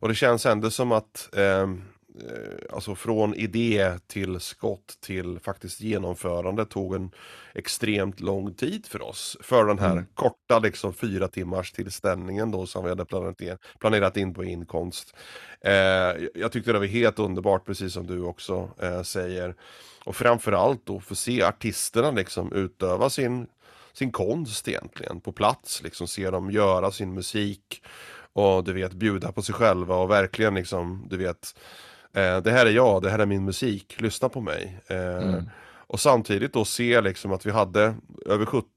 Och 0.00 0.08
det 0.08 0.14
känns 0.14 0.46
ändå 0.46 0.70
som 0.70 0.92
att 0.92 1.28
eh, 1.36 1.66
alltså 2.70 2.94
från 2.94 3.34
idé 3.34 3.98
till 4.06 4.40
skott 4.40 4.98
till 5.00 5.38
faktiskt 5.38 5.80
genomförande 5.80 6.66
tog 6.66 6.94
en 6.94 7.10
extremt 7.54 8.20
lång 8.20 8.54
tid 8.54 8.86
för 8.86 9.02
oss. 9.02 9.36
För 9.40 9.64
den 9.64 9.78
här 9.78 9.92
Mm. 9.92 10.06
korta 10.14 10.58
liksom 10.58 10.92
fyra 10.94 11.28
timmars 11.28 11.72
tillställningen 11.72 12.50
då 12.50 12.66
som 12.66 12.84
vi 12.84 12.90
hade 12.90 13.04
planerat 13.04 13.40
in, 13.40 13.56
planerat 13.80 14.16
in 14.16 14.34
på 14.34 14.44
inkomst. 14.44 15.16
Eh, 15.60 15.72
jag 16.34 16.52
tyckte 16.52 16.72
det 16.72 16.78
var 16.78 16.86
helt 16.86 17.18
underbart 17.18 17.66
precis 17.66 17.92
som 17.92 18.06
du 18.06 18.22
också 18.22 18.70
eh, 18.82 19.02
säger. 19.02 19.54
Och 20.04 20.16
framförallt 20.16 20.86
då 20.86 21.00
få 21.00 21.14
se 21.14 21.42
artisterna 21.42 22.10
liksom 22.10 22.52
utöva 22.52 23.10
sin, 23.10 23.46
sin 23.92 24.12
konst 24.12 24.68
egentligen 24.68 25.20
på 25.20 25.32
plats. 25.32 25.82
Liksom 25.82 26.08
se 26.08 26.30
dem 26.30 26.50
göra 26.50 26.90
sin 26.90 27.14
musik 27.14 27.82
och 28.32 28.64
du 28.64 28.72
vet 28.72 28.92
bjuda 28.92 29.32
på 29.32 29.42
sig 29.42 29.54
själva 29.54 29.96
och 29.96 30.10
verkligen 30.10 30.54
liksom 30.54 31.06
du 31.10 31.16
vet 31.16 31.58
eh, 31.58 31.97
Eh, 32.12 32.42
det 32.42 32.50
här 32.50 32.66
är 32.66 32.70
jag, 32.70 33.02
det 33.02 33.10
här 33.10 33.18
är 33.18 33.26
min 33.26 33.44
musik, 33.44 34.00
lyssna 34.00 34.28
på 34.28 34.40
mig. 34.40 34.80
Eh, 34.86 35.22
mm. 35.22 35.50
Och 35.88 36.00
samtidigt 36.00 36.52
då 36.52 36.64
se 36.64 37.00
liksom 37.00 37.32
att 37.32 37.46
vi 37.46 37.50
hade 37.50 37.94
över 38.26 38.46
70 38.46 38.68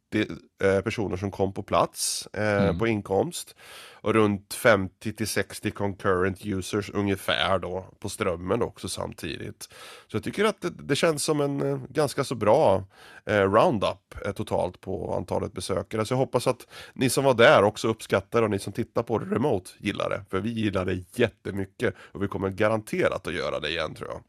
eh, 0.63 0.81
personer 0.81 1.17
som 1.17 1.31
kom 1.31 1.53
på 1.53 1.63
plats 1.63 2.27
eh, 2.33 2.63
Mm. 2.63 2.79
på 2.79 2.87
inkomst. 2.87 3.55
Och 4.03 4.13
runt 4.13 4.53
50 4.53 5.13
till 5.13 5.27
60 5.27 5.71
concurrent 5.71 6.45
users 6.45 6.89
ungefär 6.89 7.59
då 7.59 7.85
på 7.99 8.09
strömmen 8.09 8.61
också 8.61 8.89
samtidigt. 8.89 9.69
Så 10.07 10.17
jag 10.17 10.23
tycker 10.23 10.45
att 10.45 10.61
det, 10.61 10.69
det 10.69 10.95
känns 10.95 11.23
som 11.23 11.41
en 11.41 11.61
eh, 11.61 11.79
ganska 11.89 12.23
så 12.23 12.35
bra 12.35 12.83
eh, 13.25 13.41
roundup 13.41 14.15
eh, 14.25 14.31
totalt 14.31 14.81
på 14.81 15.13
antalet 15.15 15.53
besökare. 15.53 16.05
Så 16.05 16.13
jag 16.13 16.17
hoppas 16.17 16.47
att 16.47 16.67
ni 16.93 17.09
som 17.09 17.23
var 17.23 17.33
där 17.33 17.63
också 17.63 17.87
uppskattar 17.87 18.41
och 18.41 18.49
ni 18.49 18.59
som 18.59 18.73
tittar 18.73 19.03
på 19.03 19.17
det 19.19 19.35
remote 19.35 19.71
gillar 19.79 20.09
det. 20.09 20.25
För 20.29 20.39
vi 20.39 20.49
gillar 20.49 20.85
det 20.85 21.03
jättemycket 21.15 21.95
och 22.11 22.23
vi 22.23 22.27
kommer 22.27 22.49
garanterat 22.49 23.27
att 23.27 23.33
göra 23.33 23.59
det 23.59 23.69
igen 23.69 23.93
tror 23.95 24.09
jag. 24.09 24.21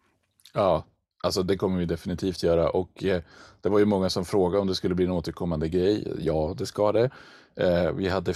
Ja, 0.54 0.84
alltså 1.22 1.42
det 1.42 1.56
kommer 1.56 1.78
vi 1.78 1.86
definitivt 1.86 2.42
göra. 2.42 2.70
Och 2.70 3.04
eh, 3.04 3.22
det 3.60 3.68
var 3.68 3.78
ju 3.78 3.84
många 3.84 4.10
som 4.10 4.24
frågade 4.24 4.60
om 4.60 4.66
det 4.66 4.74
skulle 4.74 4.94
bli 4.94 5.04
en 5.04 5.10
återkommande 5.10 5.68
grej. 5.68 6.12
Ja, 6.18 6.54
det 6.58 6.66
ska 6.66 6.92
det. 6.92 7.10
Eh, 7.56 7.92
vi 7.92 8.08
hade, 8.08 8.34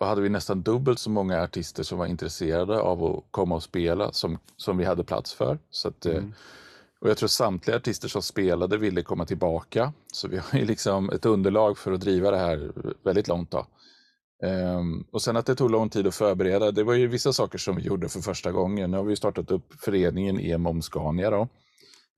hade 0.00 0.20
vi 0.20 0.28
nästan 0.28 0.62
dubbelt 0.62 0.98
så 0.98 1.10
många 1.10 1.42
artister 1.42 1.82
som 1.82 1.98
var 1.98 2.06
intresserade 2.06 2.80
av 2.80 3.04
att 3.04 3.24
komma 3.30 3.54
och 3.54 3.62
spela 3.62 4.12
som, 4.12 4.38
som 4.56 4.78
vi 4.78 4.84
hade 4.84 5.04
plats 5.04 5.34
för. 5.34 5.58
Så 5.70 5.88
att, 5.88 6.06
eh, 6.06 6.12
Mm. 6.12 6.32
Och 7.00 7.10
jag 7.10 7.18
tror 7.18 7.28
samtliga 7.28 7.76
artister 7.76 8.08
som 8.08 8.22
spelade 8.22 8.76
ville 8.76 9.02
komma 9.02 9.26
tillbaka. 9.26 9.92
Så 10.12 10.28
vi 10.28 10.36
har 10.38 10.58
ju 10.58 10.64
liksom 10.64 11.10
ett 11.10 11.26
underlag 11.26 11.78
för 11.78 11.92
att 11.92 12.00
driva 12.00 12.30
det 12.30 12.36
här 12.36 12.72
väldigt 13.04 13.28
långt. 13.28 13.50
Då. 13.50 13.66
Ehm, 14.42 15.04
och 15.10 15.22
sen 15.22 15.36
att 15.36 15.46
det 15.46 15.54
tog 15.54 15.70
lång 15.70 15.88
tid 15.88 16.06
att 16.06 16.14
förbereda, 16.14 16.70
det 16.70 16.84
var 16.84 16.94
ju 16.94 17.06
vissa 17.06 17.32
saker 17.32 17.58
som 17.58 17.76
vi 17.76 17.82
gjorde 17.82 18.08
för 18.08 18.20
första 18.20 18.52
gången. 18.52 18.90
Nu 18.90 18.96
har 18.96 19.04
vi 19.04 19.16
startat 19.16 19.50
upp 19.50 19.74
föreningen 19.80 20.40
EMOM 20.40 20.82
Scania. 20.82 21.30
Då. 21.30 21.48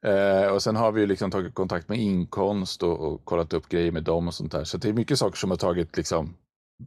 Eh, 0.07 0.47
och 0.47 0.63
sen 0.63 0.77
har 0.77 0.93
vi 0.93 1.01
ju 1.01 1.07
liksom 1.07 1.31
tagit 1.31 1.55
kontakt 1.55 1.89
med 1.89 1.99
inkomst 1.99 2.83
och, 2.83 3.01
och 3.01 3.25
kollat 3.25 3.53
upp 3.53 3.69
grejer 3.69 3.93
med 3.93 4.03
dem 4.03 4.29
och 4.29 4.35
sånt 4.35 4.53
där. 4.53 4.65
Så 4.65 4.79
det 4.79 4.89
är 4.89 4.93
mycket 4.93 5.19
saker 5.19 5.37
som 5.37 5.51
har 5.51 5.57
tagit 5.57 5.97
liksom, 5.97 6.37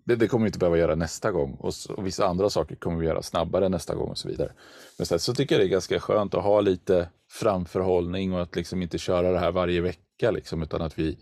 det, 0.05 0.15
det 0.15 0.27
kommer 0.27 0.43
vi 0.45 0.47
inte 0.47 0.59
behöva 0.59 0.77
göra 0.77 0.95
nästa 0.95 1.31
gång. 1.31 1.53
Och, 1.59 1.73
och 1.89 2.05
vissa 2.05 2.27
andra 2.27 2.49
saker 2.49 2.75
kommer 2.75 2.99
vi 2.99 3.05
göra 3.05 3.21
snabbare 3.21 3.69
nästa 3.69 3.95
gång 3.95 4.09
och 4.09 4.17
så 4.17 4.27
vidare. 4.27 4.51
Men 4.97 5.05
sen 5.05 5.19
så 5.19 5.33
tycker 5.33 5.55
jag 5.55 5.61
det 5.61 5.67
är 5.67 5.69
ganska 5.69 5.99
skönt 5.99 6.33
att 6.33 6.43
ha 6.43 6.61
lite 6.61 7.09
framförhållning 7.31 8.33
och 8.33 8.41
att 8.41 8.55
liksom 8.55 8.81
inte 8.81 8.97
köra 8.97 9.31
det 9.31 9.39
här 9.39 9.51
varje 9.51 9.81
vecka 9.81 10.31
liksom, 10.31 10.63
utan 10.63 10.81
att 10.81 10.99
vi 10.99 11.17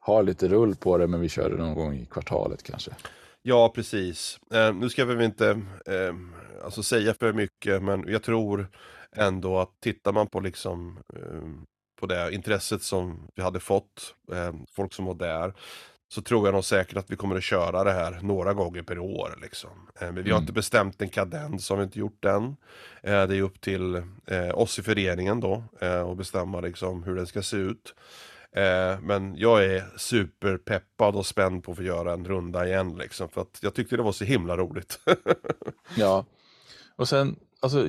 har 0.00 0.22
lite 0.22 0.48
rull 0.48 0.76
på 0.76 0.98
det 0.98 1.06
men 1.06 1.20
vi 1.20 1.28
kör 1.28 1.50
det 1.50 1.56
någon 1.56 1.74
gång 1.74 1.94
i 1.94 2.06
kvartalet 2.06 2.62
kanske. 2.62 2.90
Ja, 3.42 3.72
precis. 3.74 4.38
Eh, 4.54 4.74
nu 4.74 4.88
ska 4.88 5.04
vi 5.04 5.14
väl 5.14 5.24
inte 5.24 5.50
eh, 5.86 6.14
alltså 6.64 6.82
säga 6.82 7.14
för 7.14 7.32
mycket, 7.32 7.82
men 7.82 8.04
jag 8.08 8.22
tror 8.22 8.68
ändå 9.16 9.58
att 9.60 9.80
tittar 9.80 10.12
man 10.12 10.26
på 10.26 10.40
liksom 10.40 10.98
eh, 11.16 11.48
på 12.00 12.06
det 12.06 12.34
intresset 12.34 12.82
som 12.82 13.28
vi 13.34 13.42
hade 13.42 13.60
fått, 13.60 14.14
eh, 14.32 14.52
folk 14.72 14.92
som 14.92 15.04
var 15.04 15.14
där, 15.14 15.54
så 16.08 16.22
tror 16.22 16.46
jag 16.46 16.54
nog 16.54 16.64
säkert 16.64 16.96
att 16.96 17.10
vi 17.10 17.16
kommer 17.16 17.36
att 17.36 17.42
köra 17.42 17.84
det 17.84 17.92
här 17.92 18.18
några 18.22 18.52
gånger 18.54 18.82
per 18.82 18.98
år. 18.98 19.38
Liksom. 19.42 19.70
Eh, 20.00 20.12
men 20.12 20.14
vi 20.14 20.20
har 20.30 20.36
Mm. 20.38 20.40
inte 20.42 20.52
bestämt 20.52 21.02
en 21.02 21.08
kadens, 21.08 21.70
har 21.70 21.76
vi 21.76 21.82
inte 21.82 21.98
gjort 21.98 22.22
den. 22.22 22.56
Eh, 23.02 23.26
det 23.26 23.36
är 23.36 23.42
upp 23.42 23.60
till 23.60 23.94
eh, 24.26 24.54
oss 24.58 24.78
i 24.78 24.82
föreningen 24.82 25.40
då, 25.40 25.64
eh, 25.80 26.02
att 26.04 26.16
bestämma 26.16 26.60
liksom 26.60 27.02
hur 27.02 27.14
den 27.16 27.26
ska 27.26 27.42
se 27.42 27.56
ut. 27.56 27.94
Eh, 28.52 29.00
men 29.00 29.36
jag 29.36 29.64
är 29.64 29.84
superpeppad 29.96 31.16
och 31.16 31.26
spänd 31.26 31.64
på 31.64 31.70
att 31.70 31.76
få 31.76 31.82
göra 31.82 32.12
en 32.12 32.24
runda 32.24 32.66
igen 32.66 32.96
liksom. 32.98 33.28
För 33.28 33.40
att 33.40 33.58
jag 33.62 33.74
tyckte 33.74 33.96
det 33.96 34.02
var 34.02 34.12
så 34.12 34.24
himla 34.24 34.56
roligt. 34.56 35.00
Ja, 35.96 36.24
och 36.96 37.08
sen, 37.08 37.36
alltså, 37.60 37.88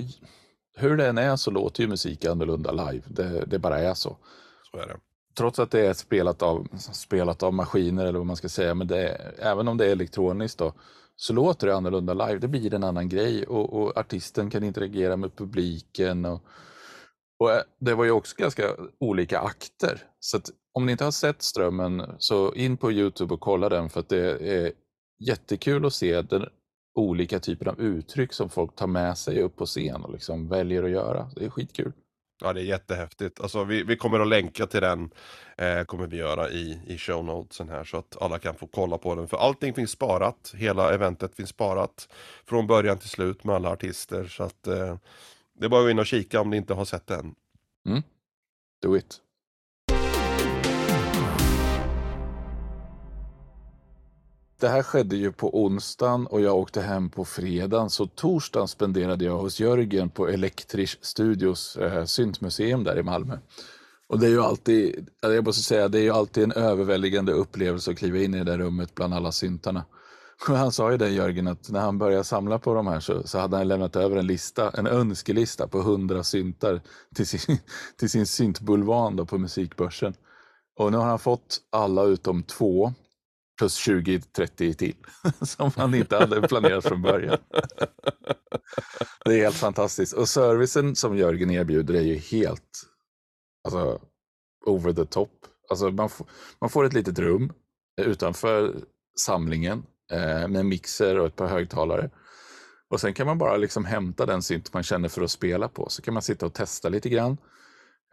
hur 0.75 0.97
det 0.97 1.07
än 1.07 1.17
är 1.17 1.35
så 1.35 1.51
låter 1.51 1.81
ju 1.81 1.89
musik 1.89 2.25
annorlunda 2.25 2.71
live. 2.71 3.03
Det, 3.07 3.45
det 3.45 3.59
bara 3.59 3.79
är 3.79 3.93
så. 3.93 4.17
så 4.71 4.77
är 4.77 4.88
det. 4.88 4.97
Trots 5.38 5.59
att 5.59 5.71
det 5.71 5.85
är 5.85 5.93
spelat 5.93 6.41
av, 6.41 6.67
spelat 6.77 7.43
av 7.43 7.53
maskiner 7.53 8.05
eller 8.05 8.19
vad 8.19 8.27
man 8.27 8.35
ska 8.35 8.49
säga, 8.49 8.73
men 8.73 8.88
det 8.88 9.07
även 9.39 9.67
om 9.67 9.77
det 9.77 9.85
är 9.85 9.91
elektroniskt 9.91 10.57
då, 10.57 10.73
så 11.15 11.33
låter 11.33 11.67
det 11.67 11.75
annorlunda 11.75 12.13
live. 12.13 12.39
Det 12.39 12.47
blir 12.47 12.73
en 12.73 12.83
annan 12.83 13.09
grej 13.09 13.43
och, 13.45 13.73
och 13.73 13.97
artisten 13.97 14.49
kan 14.49 14.63
interagera 14.63 15.17
med 15.17 15.35
publiken. 15.35 16.25
Och, 16.25 16.41
och 17.39 17.51
eh, 17.51 17.61
det 17.79 17.93
var 17.93 18.05
ju 18.05 18.11
också 18.11 18.35
ganska 18.38 18.75
olika 18.99 19.39
akter. 19.39 20.03
Så 20.19 20.39
om 20.73 20.85
ni 20.85 20.91
inte 20.91 21.03
har 21.03 21.11
sett 21.11 21.41
Strömmen 21.41 22.15
så 22.19 22.53
in 22.53 22.77
på 22.77 22.91
Youtube 22.91 23.33
och 23.33 23.39
kolla 23.39 23.69
den 23.69 23.89
för 23.89 23.99
att 23.99 24.09
det 24.09 24.47
är 24.57 24.71
jättekul 25.27 25.85
att 25.85 25.93
se 25.93 26.21
den 26.21 26.45
olika 26.95 27.39
typer 27.39 27.67
av 27.67 27.81
uttryck 27.81 28.34
som 28.34 28.49
folk 28.49 28.75
tar 28.75 28.88
med 28.88 29.17
sig 29.17 29.41
upp 29.41 29.55
på 29.55 29.65
scen 29.65 30.03
och 30.03 30.12
liksom 30.12 30.47
väljer 30.47 30.84
att 30.84 30.89
göra. 30.89 31.29
Det 31.36 31.45
är 31.45 31.49
skitkul. 31.49 31.91
Ja, 32.41 32.53
det 32.53 32.62
är 32.62 32.65
jättehäftigt. 32.65 33.41
Alltså, 33.41 33.63
vi, 33.63 33.84
vi 33.84 33.97
kommer 33.97 34.19
att 34.19 34.27
länka 34.27 34.67
till 34.67 34.81
den, 34.81 35.10
eh, 35.58 35.84
kommer 35.84 36.08
vi 36.08 36.17
göra 36.17 36.49
i, 36.49 36.79
i 36.88 36.97
show 36.97 37.25
notesen 37.25 37.69
här 37.69 37.84
så 37.84 37.97
att 37.97 38.21
alla 38.21 38.39
kan 38.39 38.55
få 38.55 38.67
kolla 38.67 38.97
på 38.97 39.15
den. 39.15 39.27
För 39.27 39.38
allting 39.38 39.73
finns 39.73 39.91
sparat, 39.91 40.53
hela 40.58 40.93
eventet 40.93 41.36
finns 41.36 41.49
sparat 41.49 42.10
från 42.45 42.67
början 42.67 42.97
till 42.97 43.10
slut 43.10 43.43
med 43.43 43.55
alla 43.55 43.69
artister. 43.69 44.25
Så 44.25 44.43
att 44.43 44.67
eh, 44.67 44.97
det 45.60 45.65
är 45.65 45.69
bara 45.69 45.81
att 45.81 45.86
gå 45.86 45.89
in 45.89 45.99
och 45.99 46.05
kika 46.05 46.41
om 46.41 46.49
ni 46.49 46.58
inte 46.58 46.73
har 46.73 46.86
sett 46.86 47.08
den. 47.08 47.36
Do 48.81 48.97
it. 48.97 49.21
Det 54.59 54.67
här 54.67 54.83
skedde 54.83 55.15
ju 55.15 55.31
på 55.31 55.63
onsdagen 55.63 56.27
och 56.27 56.41
jag 56.41 56.55
åkte 56.55 56.81
hem 56.81 57.09
på 57.09 57.25
fredagen. 57.25 57.89
Så 57.89 58.07
torsdagen 58.07 58.67
spenderade 58.67 59.25
jag 59.25 59.37
hos 59.37 59.59
Jörgen 59.59 60.09
på 60.09 60.27
Elektrisch 60.27 60.97
Studios 61.01 61.77
eh, 61.77 62.05
syntmuseum 62.05 62.83
där 62.83 62.99
i 62.99 63.03
Malmö. 63.03 63.37
Och 64.07 64.19
det 64.19 64.25
är 64.25 64.29
ju 64.29 64.41
alltid, 64.41 65.09
jag 65.21 65.45
måste 65.45 65.63
säga, 65.63 65.87
det 65.87 65.99
är 65.99 66.03
ju 66.03 66.11
alltid 66.11 66.43
en 66.43 66.51
överväldigande 66.51 67.31
upplevelse 67.31 67.91
att 67.91 67.97
kliva 67.97 68.17
in 68.17 68.33
i 68.33 68.37
det 68.37 68.43
där 68.43 68.57
rummet 68.57 68.95
bland 68.95 69.13
alla 69.13 69.31
syntarna. 69.31 69.85
Och 70.49 70.57
Han 70.57 70.71
sa 70.71 70.91
ju 70.91 70.97
det 70.97 71.09
Jörgen, 71.09 71.47
att 71.47 71.69
när 71.69 71.79
han 71.79 71.97
började 71.97 72.23
samla 72.23 72.59
på 72.59 72.73
de 72.73 72.87
här 72.87 72.99
så, 72.99 73.27
så 73.27 73.39
hade 73.39 73.57
han 73.57 73.67
lämnat 73.67 73.95
över 73.95 74.17
en 74.17 74.27
lista, 74.27 74.69
en 74.69 74.87
önskelista 74.87 75.67
på 75.67 75.81
hundra 75.81 76.23
syntar 76.23 76.81
till 77.15 77.27
sin, 77.27 77.57
till 77.97 78.09
sin 78.09 78.25
syntbulvan 78.25 79.15
då 79.15 79.25
på 79.25 79.37
musikbörsen. 79.37 80.13
Och 80.77 80.91
nu 80.91 80.97
har 80.97 81.05
han 81.05 81.19
fått 81.19 81.57
alla 81.69 82.03
utom 82.03 82.43
två 82.43 82.93
plus 83.57 83.87
20-30 83.87 84.73
till 84.73 84.95
som 85.41 85.71
man 85.77 85.95
inte 85.95 86.17
hade 86.17 86.47
planerat 86.47 86.85
från 86.85 87.01
början. 87.01 87.37
Det 89.25 89.33
är 89.33 89.43
helt 89.43 89.55
fantastiskt. 89.55 90.13
Och 90.13 90.29
servicen 90.29 90.95
som 90.95 91.17
Jörgen 91.17 91.51
erbjuder 91.51 91.93
är 91.93 92.01
ju 92.01 92.15
helt 92.15 92.87
alltså, 93.63 94.01
over 94.65 94.93
the 94.93 95.05
top. 95.05 95.31
Alltså, 95.69 95.91
man, 95.91 96.09
får, 96.09 96.27
man 96.61 96.69
får 96.69 96.85
ett 96.85 96.93
litet 96.93 97.19
rum 97.19 97.53
utanför 98.01 98.75
samlingen 99.19 99.83
eh, 100.11 100.47
med 100.47 100.55
en 100.55 100.67
mixer 100.67 101.19
och 101.19 101.27
ett 101.27 101.35
par 101.35 101.47
högtalare. 101.47 102.09
Och 102.89 103.01
sen 103.01 103.13
kan 103.13 103.27
man 103.27 103.37
bara 103.37 103.57
liksom 103.57 103.85
hämta 103.85 104.25
den 104.25 104.41
synt 104.41 104.73
man 104.73 104.83
känner 104.83 105.09
för 105.09 105.21
att 105.21 105.31
spela 105.31 105.67
på. 105.67 105.89
Så 105.89 106.01
kan 106.01 106.13
man 106.13 106.23
sitta 106.23 106.45
och 106.45 106.53
testa 106.53 106.89
lite 106.89 107.09
grann. 107.09 107.37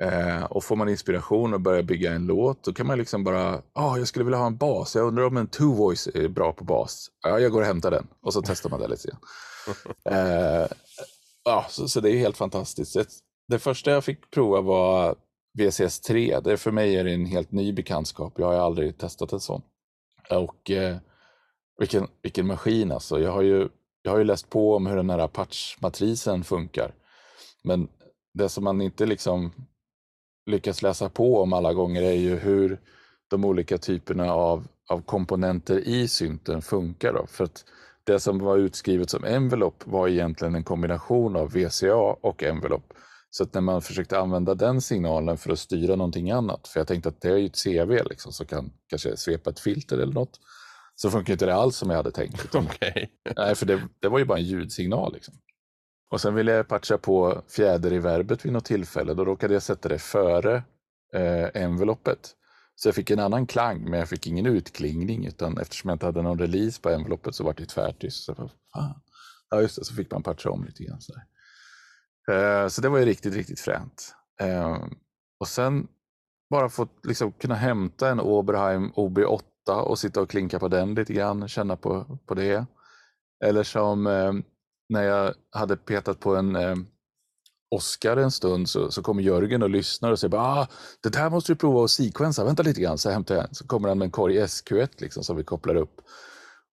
Eh, 0.00 0.44
och 0.44 0.64
får 0.64 0.76
man 0.76 0.88
inspiration 0.88 1.54
och 1.54 1.60
börjar 1.60 1.82
bygga 1.82 2.12
en 2.12 2.26
låt, 2.26 2.64
då 2.64 2.72
kan 2.72 2.86
man 2.86 2.98
liksom 2.98 3.24
bara, 3.24 3.62
ah, 3.72 3.96
jag 3.96 4.08
skulle 4.08 4.24
vilja 4.24 4.38
ha 4.38 4.46
en 4.46 4.56
bas. 4.56 4.94
Jag 4.94 5.06
undrar 5.06 5.24
om 5.24 5.36
en 5.36 5.46
two 5.46 5.74
voice 5.76 6.06
är 6.06 6.28
bra 6.28 6.52
på 6.52 6.64
bas. 6.64 7.10
Ja, 7.22 7.38
jag 7.38 7.52
går 7.52 7.60
och 7.60 7.66
hämtar 7.66 7.90
den. 7.90 8.06
Och 8.22 8.32
så 8.32 8.42
testar 8.42 8.70
man 8.70 8.80
det 8.80 8.88
lite 8.88 9.08
grann. 9.08 9.20
Eh, 10.04 10.66
ja, 11.44 11.66
så, 11.68 11.88
så 11.88 12.00
det 12.00 12.10
är 12.10 12.16
helt 12.16 12.36
fantastiskt. 12.36 12.96
Det, 13.48 13.58
första 13.58 13.90
jag 13.90 14.04
fick 14.04 14.30
prova 14.30 14.60
var 14.60 15.14
VCS3. 15.58 16.40
Det 16.40 16.56
för 16.56 16.70
mig 16.70 16.96
är 16.96 17.04
det 17.04 17.12
en 17.12 17.26
helt 17.26 17.52
ny 17.52 17.72
bekantskap. 17.72 18.34
Jag 18.36 18.46
har 18.46 18.54
aldrig 18.54 18.98
testat 18.98 19.32
en 19.32 19.40
sån. 19.40 19.62
Och 20.30 20.70
eh, 20.70 20.96
vilken, 21.78 22.08
vilken 22.22 22.46
maskin 22.46 22.92
alltså. 22.92 23.20
Jag 23.20 23.32
har, 23.32 23.42
ju, 23.42 23.68
jag 24.02 24.10
har 24.10 24.18
ju 24.18 24.24
läst 24.24 24.50
på 24.50 24.76
om 24.76 24.86
hur 24.86 24.96
den 24.96 25.10
här 25.10 25.18
Apache-matrisen 25.18 26.44
funkar. 26.44 26.94
Men 27.64 27.88
det 28.34 28.48
som 28.48 28.64
man 28.64 28.80
inte 28.80 29.06
liksom 29.06 29.52
lyckats 30.46 30.82
läsa 30.82 31.08
på 31.08 31.42
om 31.42 31.52
alla 31.52 31.72
gånger 31.72 32.02
är 32.02 32.12
ju 32.12 32.36
hur 32.36 32.80
de 33.30 33.44
olika 33.44 33.78
typerna 33.78 34.32
av, 34.32 34.66
av 34.90 35.02
komponenter 35.02 35.78
i 35.78 36.08
synten 36.08 36.62
funkar. 36.62 37.12
Då. 37.12 37.26
För 37.26 37.44
att 37.44 37.64
det 38.04 38.20
som 38.20 38.38
var 38.38 38.56
utskrivet 38.56 39.10
som 39.10 39.24
envelope 39.24 39.84
var 39.90 40.08
egentligen 40.08 40.54
en 40.54 40.64
kombination 40.64 41.36
av 41.36 41.52
VCA 41.52 41.94
och 42.20 42.42
envelope. 42.42 42.94
Så 43.30 43.42
att 43.42 43.54
när 43.54 43.60
man 43.60 43.82
försökte 43.82 44.18
använda 44.18 44.54
den 44.54 44.80
signalen 44.80 45.38
för 45.38 45.52
att 45.52 45.58
styra 45.58 45.96
någonting 45.96 46.30
annat, 46.30 46.68
för 46.68 46.80
jag 46.80 46.86
tänkte 46.88 47.08
att 47.08 47.20
det 47.20 47.28
är 47.28 47.36
ju 47.36 47.46
ett 47.46 47.62
CV 47.64 48.08
liksom, 48.10 48.32
som 48.32 48.46
kan 48.46 48.72
kanske 48.88 49.16
svepa 49.16 49.50
ett 49.50 49.60
filter 49.60 49.98
eller 49.98 50.12
något, 50.12 50.40
så 50.94 51.10
funkar 51.10 51.32
inte 51.32 51.46
det 51.46 51.54
alls 51.54 51.76
som 51.76 51.90
jag 51.90 51.96
hade 51.96 52.10
tänkt. 52.10 52.54
Okay. 52.54 53.06
Nej, 53.36 53.54
för 53.54 53.66
det, 53.66 53.88
det, 54.00 54.08
var 54.08 54.18
ju 54.18 54.24
bara 54.24 54.38
en 54.38 54.44
ljudsignal. 54.44 55.12
Liksom. 55.12 55.34
Och 56.12 56.20
sen 56.20 56.34
ville 56.34 56.52
jag 56.52 56.68
patcha 56.68 56.98
på 56.98 57.42
fjäder 57.48 57.92
i 57.92 57.98
verbet 57.98 58.44
vid 58.44 58.52
något 58.52 58.64
tillfälle. 58.64 59.14
Då 59.14 59.24
råkade 59.24 59.54
jag 59.54 59.62
sätta 59.62 59.88
det 59.88 59.98
före 59.98 60.62
eh, 61.14 61.62
envelopet. 61.62 62.30
Så 62.74 62.88
jag 62.88 62.94
fick 62.94 63.10
en 63.10 63.18
annan 63.18 63.46
klang, 63.46 63.90
men 63.90 63.98
jag 63.98 64.08
fick 64.08 64.26
ingen 64.26 64.46
utklingning. 64.46 65.26
Utan 65.26 65.58
eftersom 65.58 65.88
jag 65.88 65.94
inte 65.94 66.06
hade 66.06 66.22
någon 66.22 66.38
release 66.38 66.80
på 66.80 66.90
envelopet 66.90 67.34
så 67.34 67.44
var 67.44 67.54
det 67.54 67.66
tvärtyst. 67.66 68.24
Så, 68.24 68.34
fan. 68.34 69.00
Ja, 69.50 69.60
just 69.60 69.78
det, 69.78 69.84
så 69.84 69.94
fick 69.94 70.10
man 70.10 70.22
patcha 70.22 70.50
om 70.50 70.64
lite 70.64 70.84
grann. 70.84 71.00
Så, 71.00 71.12
eh, 72.32 72.68
så 72.68 72.80
det 72.80 72.88
var 72.88 72.98
ju 72.98 73.04
riktigt, 73.04 73.34
riktigt 73.34 73.60
fränt. 73.60 74.14
Eh, 74.40 74.78
och 75.40 75.48
sen 75.48 75.88
bara 76.50 76.68
få 76.68 76.88
liksom, 77.02 77.32
kunna 77.32 77.54
hämta 77.54 78.08
en 78.08 78.20
Oberheim 78.20 78.92
OB8 78.92 79.80
och 79.80 79.98
sitta 79.98 80.20
och 80.20 80.30
klinka 80.30 80.58
på 80.58 80.68
den 80.68 80.94
lite 80.94 81.12
grann, 81.12 81.48
känna 81.48 81.76
på, 81.76 82.18
på 82.26 82.34
det. 82.34 82.66
Eller 83.44 83.62
som 83.62 84.06
eh, 84.06 84.32
när 84.88 85.02
jag 85.02 85.34
hade 85.50 85.76
petat 85.76 86.20
på 86.20 86.36
en 86.36 86.56
eh, 86.56 86.76
Oscar 87.72 88.16
en 88.16 88.30
stund 88.30 88.68
så, 88.68 88.90
så 88.90 89.02
kommer 89.02 89.22
Jörgen 89.22 89.62
och 89.62 89.70
lyssnar 89.70 90.10
och 90.10 90.18
säger 90.18 90.36
ah, 90.36 90.66
det 91.02 91.08
där 91.08 91.30
måste 91.30 91.52
du 91.52 91.56
prova 91.56 91.84
att 91.84 91.90
sequensa, 91.90 92.44
vänta 92.44 92.62
lite 92.62 92.80
grann, 92.80 92.98
så 92.98 93.10
hämtar 93.10 93.34
jag. 93.34 93.56
Så 93.56 93.66
kommer 93.66 93.88
han 93.88 93.98
med 93.98 94.06
en 94.06 94.10
korg 94.10 94.38
SQ1 94.38 94.88
liksom, 94.98 95.24
som 95.24 95.36
vi 95.36 95.44
kopplar 95.44 95.74
upp. 95.74 96.00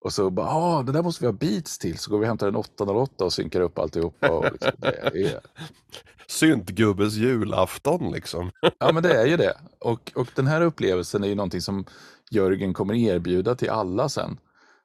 Och 0.02 0.14
så 0.14 0.30
bara, 0.30 0.48
ah, 0.48 0.84
det 0.84 0.92
där 0.92 1.04
måste 1.04 1.24
vi 1.24 1.28
ha 1.28 1.34
beats 1.34 1.80
till. 1.80 1.98
Så 1.98 2.12
går 2.12 2.20
vi 2.20 2.24
och 2.24 2.28
hämtar 2.28 2.48
en 2.48 2.56
808 2.56 3.26
och 3.26 3.34
synkar 3.34 3.62
upp 3.62 3.80
alltihopa. 3.80 4.30
Och 4.30 4.52
liksom, 4.52 4.72
det 4.80 4.88
är... 4.88 5.40
Syntgubbes 6.28 7.14
julafton 7.14 8.12
liksom. 8.12 8.52
ja 8.80 8.92
men 8.92 9.04
det 9.04 9.14
är 9.14 9.26
ju 9.26 9.38
det. 9.38 9.54
Och, 9.80 10.12
och 10.16 10.28
den 10.36 10.48
här 10.48 10.62
upplevelsen 10.62 11.24
är 11.24 11.28
ju 11.28 11.36
någonting 11.36 11.62
som 11.62 11.86
Jörgen 12.32 12.74
kommer 12.74 12.94
erbjuda 12.94 13.56
till 13.56 13.70
alla 13.70 14.10
sen. 14.10 14.38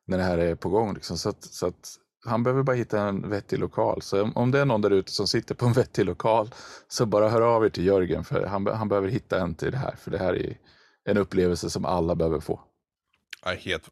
När 0.07 0.19
det 0.19 0.25
här 0.25 0.39
är 0.39 0.55
på 0.55 0.69
gång. 0.69 0.95
Liksom. 0.95 1.19
Så, 1.19 1.29
att, 1.29 1.45
så 1.45 1.67
att 1.67 1.99
han 2.25 2.43
behöver 2.43 2.63
bara 2.63 2.77
hitta 2.77 3.01
en 3.01 3.31
vettig 3.31 3.59
lokal. 3.59 4.03
Så 4.03 4.31
om 4.35 4.51
det 4.51 4.61
är 4.61 4.65
någon 4.65 4.81
där 4.81 4.91
ute 4.91 5.13
som 5.13 5.27
sitter 5.27 5.55
på 5.55 5.67
en 5.67 5.73
vettig 5.83 6.05
lokal 6.05 6.51
så 6.89 7.07
bara 7.07 7.29
hör 7.29 7.41
av 7.41 7.65
er 7.65 7.69
till 7.69 7.87
Jörgen 7.87 8.25
för 8.25 8.47
han, 8.47 8.67
han 8.67 8.89
behöver 8.89 9.09
hitta 9.09 9.41
en 9.41 9.55
till 9.55 9.71
det 9.71 9.79
här. 9.79 9.97
För 9.97 10.11
det 10.11 10.19
här 10.19 10.37
är 10.37 10.57
en 11.05 11.17
upplevelse 11.17 11.71
som 11.71 11.85
alla 11.85 12.15
behöver 12.15 12.41
få. 12.41 12.61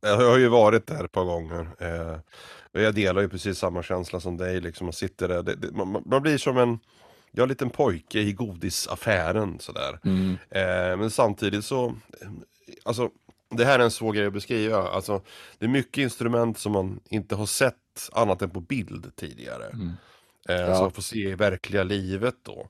Jag 0.00 0.16
har 0.16 0.38
ju 0.38 0.48
varit 0.48 0.86
där 0.86 1.04
ett 1.04 1.12
par 1.12 1.24
gånger. 1.24 1.68
Eh, 1.78 2.18
jag 2.82 2.94
delar 2.94 3.22
ju 3.22 3.28
precis 3.28 3.58
samma 3.58 3.82
känsla 3.82 4.20
som 4.20 4.36
dig. 4.36 4.60
Liksom, 4.60 4.84
man, 4.84 4.92
sitter 4.92 5.28
där, 5.28 5.42
det, 5.42 5.54
det, 5.54 5.72
man, 5.72 6.02
man, 6.06 6.22
blir 6.22 6.38
som 6.38 6.58
en, 6.58 6.78
jag 7.30 7.38
är 7.38 7.42
en 7.42 7.48
liten 7.48 7.70
pojke 7.70 8.18
i 8.18 8.32
godisaffären. 8.32 9.58
Sådär. 9.58 9.98
Mm. 10.04 10.30
Eh, 10.50 10.96
men 10.98 11.10
samtidigt 11.10 11.64
så, 11.64 11.94
alltså, 12.84 13.10
det 13.50 13.64
här 13.64 13.78
är 13.78 13.84
en 13.84 13.90
svår 13.90 14.12
grej 14.12 14.26
att 14.26 14.32
beskriva. 14.32 14.88
Alltså, 14.88 15.22
det 15.58 15.64
är 15.64 15.68
mycket 15.68 16.02
instrument 16.02 16.58
som 16.58 16.72
man 16.72 17.00
inte 17.10 17.34
har 17.34 17.46
sett 17.46 17.76
annat 18.12 18.42
än 18.42 18.50
på 18.50 18.60
bild 18.60 19.16
tidigare. 19.16 19.66
Mm. 19.66 19.92
Eh, 20.48 20.56
ja. 20.56 20.74
Som 20.74 20.84
man 20.84 20.92
får 20.92 21.02
se 21.02 21.18
i 21.18 21.34
verkliga 21.34 21.82
livet 21.82 22.36
då. 22.42 22.68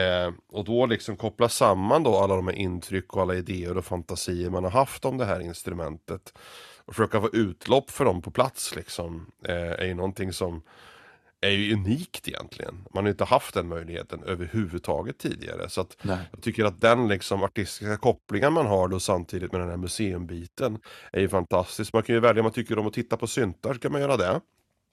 Eh, 0.00 0.32
och 0.48 0.64
då 0.64 0.86
liksom 0.86 1.16
koppla 1.16 1.48
samman 1.48 2.02
då 2.02 2.16
alla 2.16 2.36
de 2.36 2.46
här 2.46 2.54
intryck 2.54 3.16
och 3.16 3.22
alla 3.22 3.34
idéer 3.34 3.76
och 3.76 3.84
fantasier 3.84 4.50
man 4.50 4.64
har 4.64 4.70
haft 4.70 5.04
om 5.04 5.18
det 5.18 5.24
här 5.24 5.40
instrumentet. 5.40 6.38
Och 6.84 6.94
försöka 6.94 7.20
få 7.20 7.30
utlopp 7.32 7.90
för 7.90 8.04
dem 8.04 8.22
på 8.22 8.30
plats 8.30 8.76
liksom. 8.76 9.30
Eh, 9.44 9.54
är 9.54 9.84
ju 9.84 9.94
någonting 9.94 10.32
som 10.32 10.62
är 11.40 11.50
ju 11.50 11.74
unikt 11.74 12.28
egentligen. 12.28 12.84
Man 12.94 13.04
har 13.04 13.10
inte 13.10 13.24
haft 13.24 13.54
den 13.54 13.68
möjligheten 13.68 14.22
överhuvudtaget 14.22 15.18
tidigare. 15.18 15.68
Så 15.68 15.80
att 15.80 15.96
jag 16.30 16.42
tycker 16.42 16.64
att 16.64 16.80
den 16.80 17.08
liksom 17.08 17.42
artistiska 17.42 17.96
kopplingen 17.96 18.52
man 18.52 18.66
har 18.66 18.88
då 18.88 19.00
samtidigt 19.00 19.52
med 19.52 19.60
den 19.60 19.70
här 19.70 19.76
museumbiten 19.76 20.78
är 21.12 21.20
ju 21.20 21.28
fantastisk. 21.28 21.92
Man 21.92 22.02
kan 22.02 22.14
ju 22.14 22.20
välja 22.20 22.40
om 22.40 22.44
man 22.44 22.52
tycker 22.52 22.78
om 22.78 22.86
att 22.86 22.92
titta 22.92 23.16
på 23.16 23.26
syntar 23.26 23.74
så 23.74 23.80
kan 23.80 23.92
man 23.92 24.00
göra 24.00 24.16
det. 24.16 24.40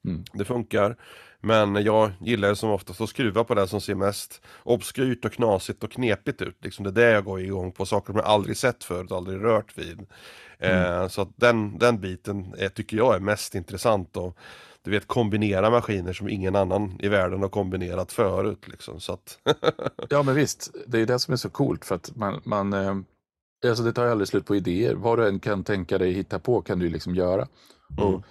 Mm. 0.06 0.24
Det 0.34 0.46
funkar. 0.46 0.96
Men 1.42 1.76
jag 1.76 2.12
gillar 2.20 2.50
ju 2.50 2.56
som 2.56 2.70
oftast 2.70 3.02
att 3.02 3.10
skruva 3.10 3.44
på 3.44 3.54
det 3.54 3.68
som 3.68 3.82
ser 3.82 3.96
mest 3.96 4.42
obskyrt 4.64 5.26
och 5.26 5.34
knasigt 5.34 5.84
och 5.84 5.92
knepigt 5.92 6.42
ut. 6.42 6.58
Liksom 6.62 6.84
det 6.84 6.90
är 6.90 7.06
det 7.06 7.12
jag 7.12 7.26
går 7.26 7.42
igång 7.42 7.72
på, 7.72 7.86
saker 7.86 8.14
som 8.14 8.16
jag 8.16 8.26
aldrig 8.26 8.58
sett 8.58 8.84
förut, 8.84 9.12
aldrig 9.12 9.44
rört 9.44 9.78
vid. 9.78 10.06
Mm. 10.60 11.02
Eh, 11.02 11.08
så 11.08 11.22
att 11.22 11.30
den, 11.36 11.78
den 11.78 12.00
biten 12.00 12.56
är, 12.58 12.70
tycker 12.70 12.98
jag 12.98 13.16
är 13.16 13.20
mest 13.20 13.56
intressant. 13.56 14.18
Och, 14.18 14.38
du 14.84 14.92
vet 14.92 15.08
kombinera 15.08 15.70
maskiner 15.70 16.14
som 16.14 16.30
ingen 16.30 16.56
annan 16.56 17.00
i 17.00 17.08
världen 17.08 17.42
har 17.42 17.50
kombinerat 17.50 18.12
förut. 18.12 18.68
Liksom, 18.68 19.00
så 19.00 19.14
att 19.14 19.40
ja 20.10 20.24
men 20.24 20.36
visst, 20.36 20.76
det 20.88 21.00
är 21.00 21.06
det 21.06 21.20
som 21.20 21.32
är 21.32 21.38
så 21.38 21.50
coolt 21.50 21.86
för 21.86 21.96
att 21.96 22.16
man, 22.16 22.42
man 22.44 22.74
eh, 22.74 22.96
alltså 23.68 23.84
det 23.84 23.94
tar 23.94 24.06
ju 24.06 24.12
aldrig 24.12 24.28
slut 24.28 24.46
på 24.46 24.56
idéer. 24.56 24.94
Vad 24.94 25.20
du 25.20 25.28
än 25.28 25.40
kan 25.40 25.64
tänka 25.64 25.98
dig 25.98 26.12
hitta 26.12 26.40
på 26.40 26.62
kan 26.62 26.80
du 26.80 26.90
liksom 26.90 27.16
göra. 27.16 27.48
Mm. 27.98 28.14
Och 28.14 28.24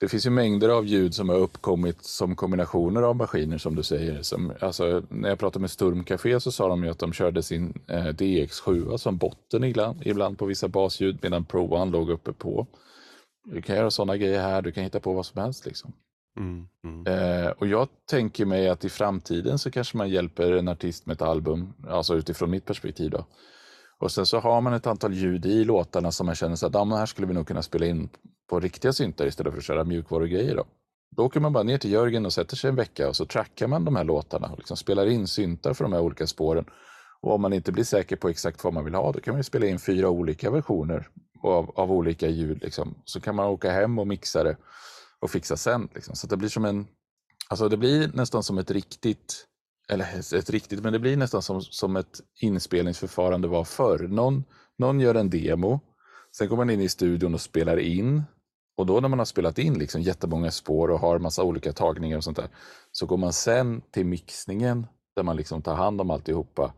det 0.00 0.08
finns 0.08 0.26
ju 0.26 0.30
mängder 0.30 0.68
av 0.68 0.86
ljud 0.86 1.14
som 1.14 1.28
har 1.28 1.36
uppkommit 1.36 2.04
som 2.04 2.36
kombinationer 2.36 3.02
av 3.02 3.16
maskiner 3.16 3.58
som 3.58 3.74
du 3.74 3.82
säger. 3.82 4.22
Som, 4.22 4.52
alltså, 4.60 5.02
när 5.08 5.28
jag 5.28 5.38
pratade 5.38 5.60
med 5.60 5.70
Sturmcafé 5.70 6.40
så 6.40 6.52
sa 6.52 6.68
de 6.68 6.84
ju 6.84 6.90
att 6.90 6.98
de 6.98 7.12
körde 7.12 7.42
sin 7.42 7.82
eh, 7.88 8.06
DX7 8.06 8.96
som 8.96 9.16
botten 9.16 9.64
ibland, 9.64 10.06
ibland 10.06 10.38
på 10.38 10.46
vissa 10.46 10.68
basljud 10.68 11.18
medan 11.22 11.44
Pro 11.44 11.74
One 11.74 11.92
låg 11.92 12.10
uppe 12.10 12.32
på. 12.32 12.66
Du 13.44 13.62
kan 13.62 13.76
göra 13.76 13.90
sådana 13.90 14.16
grejer 14.16 14.40
här, 14.40 14.62
du 14.62 14.72
kan 14.72 14.84
hitta 14.84 15.00
på 15.00 15.12
vad 15.12 15.26
som 15.26 15.42
helst. 15.42 15.66
Liksom. 15.66 15.92
Mm, 16.36 16.66
mm. 16.84 17.06
Eh, 17.06 17.50
och 17.50 17.66
jag 17.66 17.88
tänker 18.10 18.46
mig 18.46 18.68
att 18.68 18.84
i 18.84 18.88
framtiden 18.88 19.58
så 19.58 19.70
kanske 19.70 19.96
man 19.96 20.10
hjälper 20.10 20.52
en 20.52 20.68
artist 20.68 21.06
med 21.06 21.14
ett 21.14 21.22
album, 21.22 21.74
alltså 21.88 22.14
utifrån 22.14 22.50
mitt 22.50 22.64
perspektiv. 22.64 23.10
Då. 23.10 23.26
Och 23.98 24.12
sen 24.12 24.26
så 24.26 24.38
har 24.38 24.60
man 24.60 24.72
ett 24.72 24.86
antal 24.86 25.14
ljud 25.14 25.46
i 25.46 25.64
låtarna 25.64 26.12
som 26.12 26.26
man 26.26 26.34
känner 26.34 26.64
att 26.64 26.76
ah, 26.76 26.84
här 26.84 27.06
skulle 27.06 27.26
vi 27.26 27.34
nog 27.34 27.46
kunna 27.46 27.62
spela 27.62 27.86
in 27.86 28.08
på 28.50 28.60
riktiga 28.60 28.92
syntar 28.92 29.26
istället 29.26 29.52
för 29.52 29.58
att 29.58 29.64
köra 29.64 29.84
mjukvarugrejer. 29.84 30.56
Då. 30.56 30.64
då 31.16 31.24
åker 31.24 31.40
man 31.40 31.52
bara 31.52 31.62
ner 31.62 31.78
till 31.78 31.92
Jörgen 31.92 32.26
och 32.26 32.32
sätter 32.32 32.56
sig 32.56 32.68
en 32.68 32.76
vecka 32.76 33.08
och 33.08 33.16
så 33.16 33.26
trackar 33.26 33.66
man 33.66 33.84
de 33.84 33.96
här 33.96 34.04
låtarna 34.04 34.48
och 34.48 34.58
liksom 34.58 34.76
spelar 34.76 35.06
in 35.06 35.26
syntar 35.26 35.74
för 35.74 35.84
de 35.84 35.92
här 35.92 36.00
olika 36.00 36.26
spåren. 36.26 36.64
Och 37.20 37.34
om 37.34 37.42
man 37.42 37.52
inte 37.52 37.72
blir 37.72 37.84
säker 37.84 38.16
på 38.16 38.28
exakt 38.28 38.64
vad 38.64 38.72
man 38.72 38.84
vill 38.84 38.94
ha, 38.94 39.12
då 39.12 39.20
kan 39.20 39.34
man 39.34 39.44
spela 39.44 39.66
in 39.66 39.78
fyra 39.78 40.08
olika 40.08 40.50
versioner 40.50 41.08
av, 41.42 41.70
av 41.74 41.92
olika 41.92 42.28
ljud. 42.28 42.62
Liksom. 42.62 42.94
Så 43.04 43.20
kan 43.20 43.34
man 43.36 43.46
åka 43.46 43.70
hem 43.70 43.98
och 43.98 44.06
mixa 44.06 44.44
det 44.44 44.56
och 45.20 45.30
fixa 45.30 45.56
sen. 45.56 45.88
Liksom. 45.94 46.16
Så 46.16 46.26
det 46.26 46.36
blir 46.36 46.48
som 46.48 46.64
en, 46.64 46.86
alltså 47.48 47.68
det 47.68 47.76
blir 47.76 48.10
nästan 48.14 48.42
som 48.42 48.58
ett 48.58 48.70
riktigt, 48.70 49.46
eller 49.88 50.34
ett 50.38 50.50
riktigt, 50.50 50.82
men 50.82 50.92
det 50.92 50.98
blir 50.98 51.16
nästan 51.16 51.42
som, 51.42 51.60
som 51.60 51.96
ett 51.96 52.20
inspelningsförfarande 52.40 53.48
var 53.48 53.64
förr. 53.64 53.98
Någon, 53.98 54.44
någon 54.78 55.00
gör 55.00 55.14
en 55.14 55.30
demo, 55.30 55.80
sen 56.36 56.48
går 56.48 56.56
man 56.56 56.70
in 56.70 56.80
i 56.80 56.88
studion 56.88 57.34
och 57.34 57.40
spelar 57.40 57.76
in. 57.76 58.22
Och 58.76 58.86
då 58.86 59.00
när 59.00 59.08
man 59.08 59.18
har 59.18 59.26
spelat 59.26 59.58
in 59.58 59.78
liksom 59.78 60.02
jättemånga 60.02 60.50
spår 60.50 60.90
och 60.90 61.00
har 61.00 61.18
massa 61.18 61.42
olika 61.42 61.72
tagningar 61.72 62.16
och 62.16 62.24
sånt 62.24 62.36
där, 62.36 62.48
så 62.92 63.06
går 63.06 63.16
man 63.16 63.32
sen 63.32 63.82
till 63.90 64.06
mixningen 64.06 64.86
där 65.16 65.22
man 65.22 65.36
liksom 65.36 65.62
tar 65.62 65.74
hand 65.74 66.00
om 66.00 66.10
alltihopa 66.10 66.74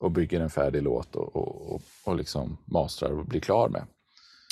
och 0.00 0.10
bygger 0.10 0.40
en 0.40 0.50
färdig 0.50 0.82
låt 0.82 1.16
och, 1.16 1.36
och, 1.36 1.74
och, 1.74 1.82
och 2.04 2.16
liksom 2.16 2.58
mastrar 2.64 3.10
och 3.10 3.26
blir 3.26 3.40
klar 3.40 3.68
med. 3.68 3.86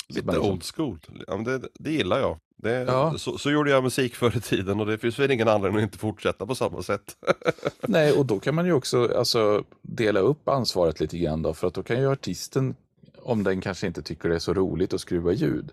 Lite 0.09 0.31
liksom... 0.31 0.51
old 0.51 0.63
school. 0.63 0.99
Ja, 1.27 1.37
det, 1.37 1.69
det 1.79 1.91
gillar 1.91 2.19
jag. 2.19 2.39
Det, 2.61 2.71
ja. 2.71 3.17
så, 3.17 3.37
så, 3.37 3.51
gjorde 3.51 3.71
jag 3.71 3.83
musik 3.83 4.15
förr 4.15 4.37
i 4.37 4.41
tiden 4.41 4.79
och 4.79 4.85
det 4.85 4.97
finns 4.97 5.19
väl 5.19 5.31
ingen 5.31 5.47
anledning 5.47 5.77
att 5.77 5.83
inte 5.83 5.97
fortsätta 5.97 6.45
på 6.45 6.55
samma 6.55 6.83
sätt. 6.83 7.15
Nej, 7.81 8.11
och 8.11 8.25
då 8.25 8.39
kan 8.39 8.55
man 8.55 8.65
ju 8.65 8.73
också 8.73 9.17
alltså, 9.17 9.63
dela 9.81 10.19
upp 10.19 10.49
ansvaret 10.49 10.99
lite 10.99 11.17
grann 11.17 11.41
då, 11.41 11.53
för 11.53 11.67
att 11.67 11.73
då 11.73 11.83
kan 11.83 11.99
ju 11.99 12.11
artisten, 12.11 12.75
om 13.17 13.43
den 13.43 13.61
kanske 13.61 13.87
inte 13.87 14.01
tycker 14.01 14.29
det 14.29 14.35
är 14.35 14.39
så 14.39 14.53
roligt 14.53 14.93
att 14.93 15.01
skruva 15.01 15.31
ljud, 15.31 15.71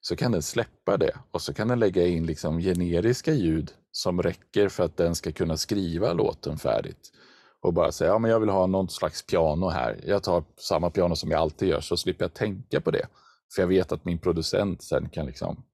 så 0.00 0.16
kan 0.16 0.32
den 0.32 0.42
släppa 0.42 0.96
det 0.96 1.16
och 1.30 1.42
så 1.42 1.54
kan 1.54 1.68
den 1.68 1.78
lägga 1.78 2.06
in 2.06 2.26
liksom 2.26 2.58
generiska 2.58 3.34
ljud 3.34 3.70
som 3.92 4.22
räcker 4.22 4.68
för 4.68 4.84
att 4.84 4.96
den 4.96 5.14
ska 5.14 5.32
kunna 5.32 5.56
skriva 5.56 6.12
låten 6.12 6.58
färdigt. 6.58 7.12
Och 7.60 7.72
bara 7.72 7.92
säga, 7.92 8.10
ja 8.10 8.18
men 8.18 8.30
jag 8.30 8.40
vill 8.40 8.48
ha 8.48 8.66
någon 8.66 8.88
slags 8.88 9.26
piano 9.26 9.68
här. 9.68 10.00
Jag 10.06 10.22
tar 10.22 10.44
samma 10.56 10.90
piano 10.90 11.16
som 11.16 11.30
jag 11.30 11.40
alltid 11.40 11.68
gör 11.68 11.80
så 11.80 11.96
slipper 11.96 12.24
jag 12.24 12.34
tänka 12.34 12.80
på 12.80 12.90
det. 12.90 13.06
För 13.54 13.62
jag 13.62 13.68
vet 13.68 13.92
att 13.92 14.04
min 14.04 14.18
producent 14.18 14.82
sen 14.82 15.08
kan 15.08 15.26
liksom 15.26 15.64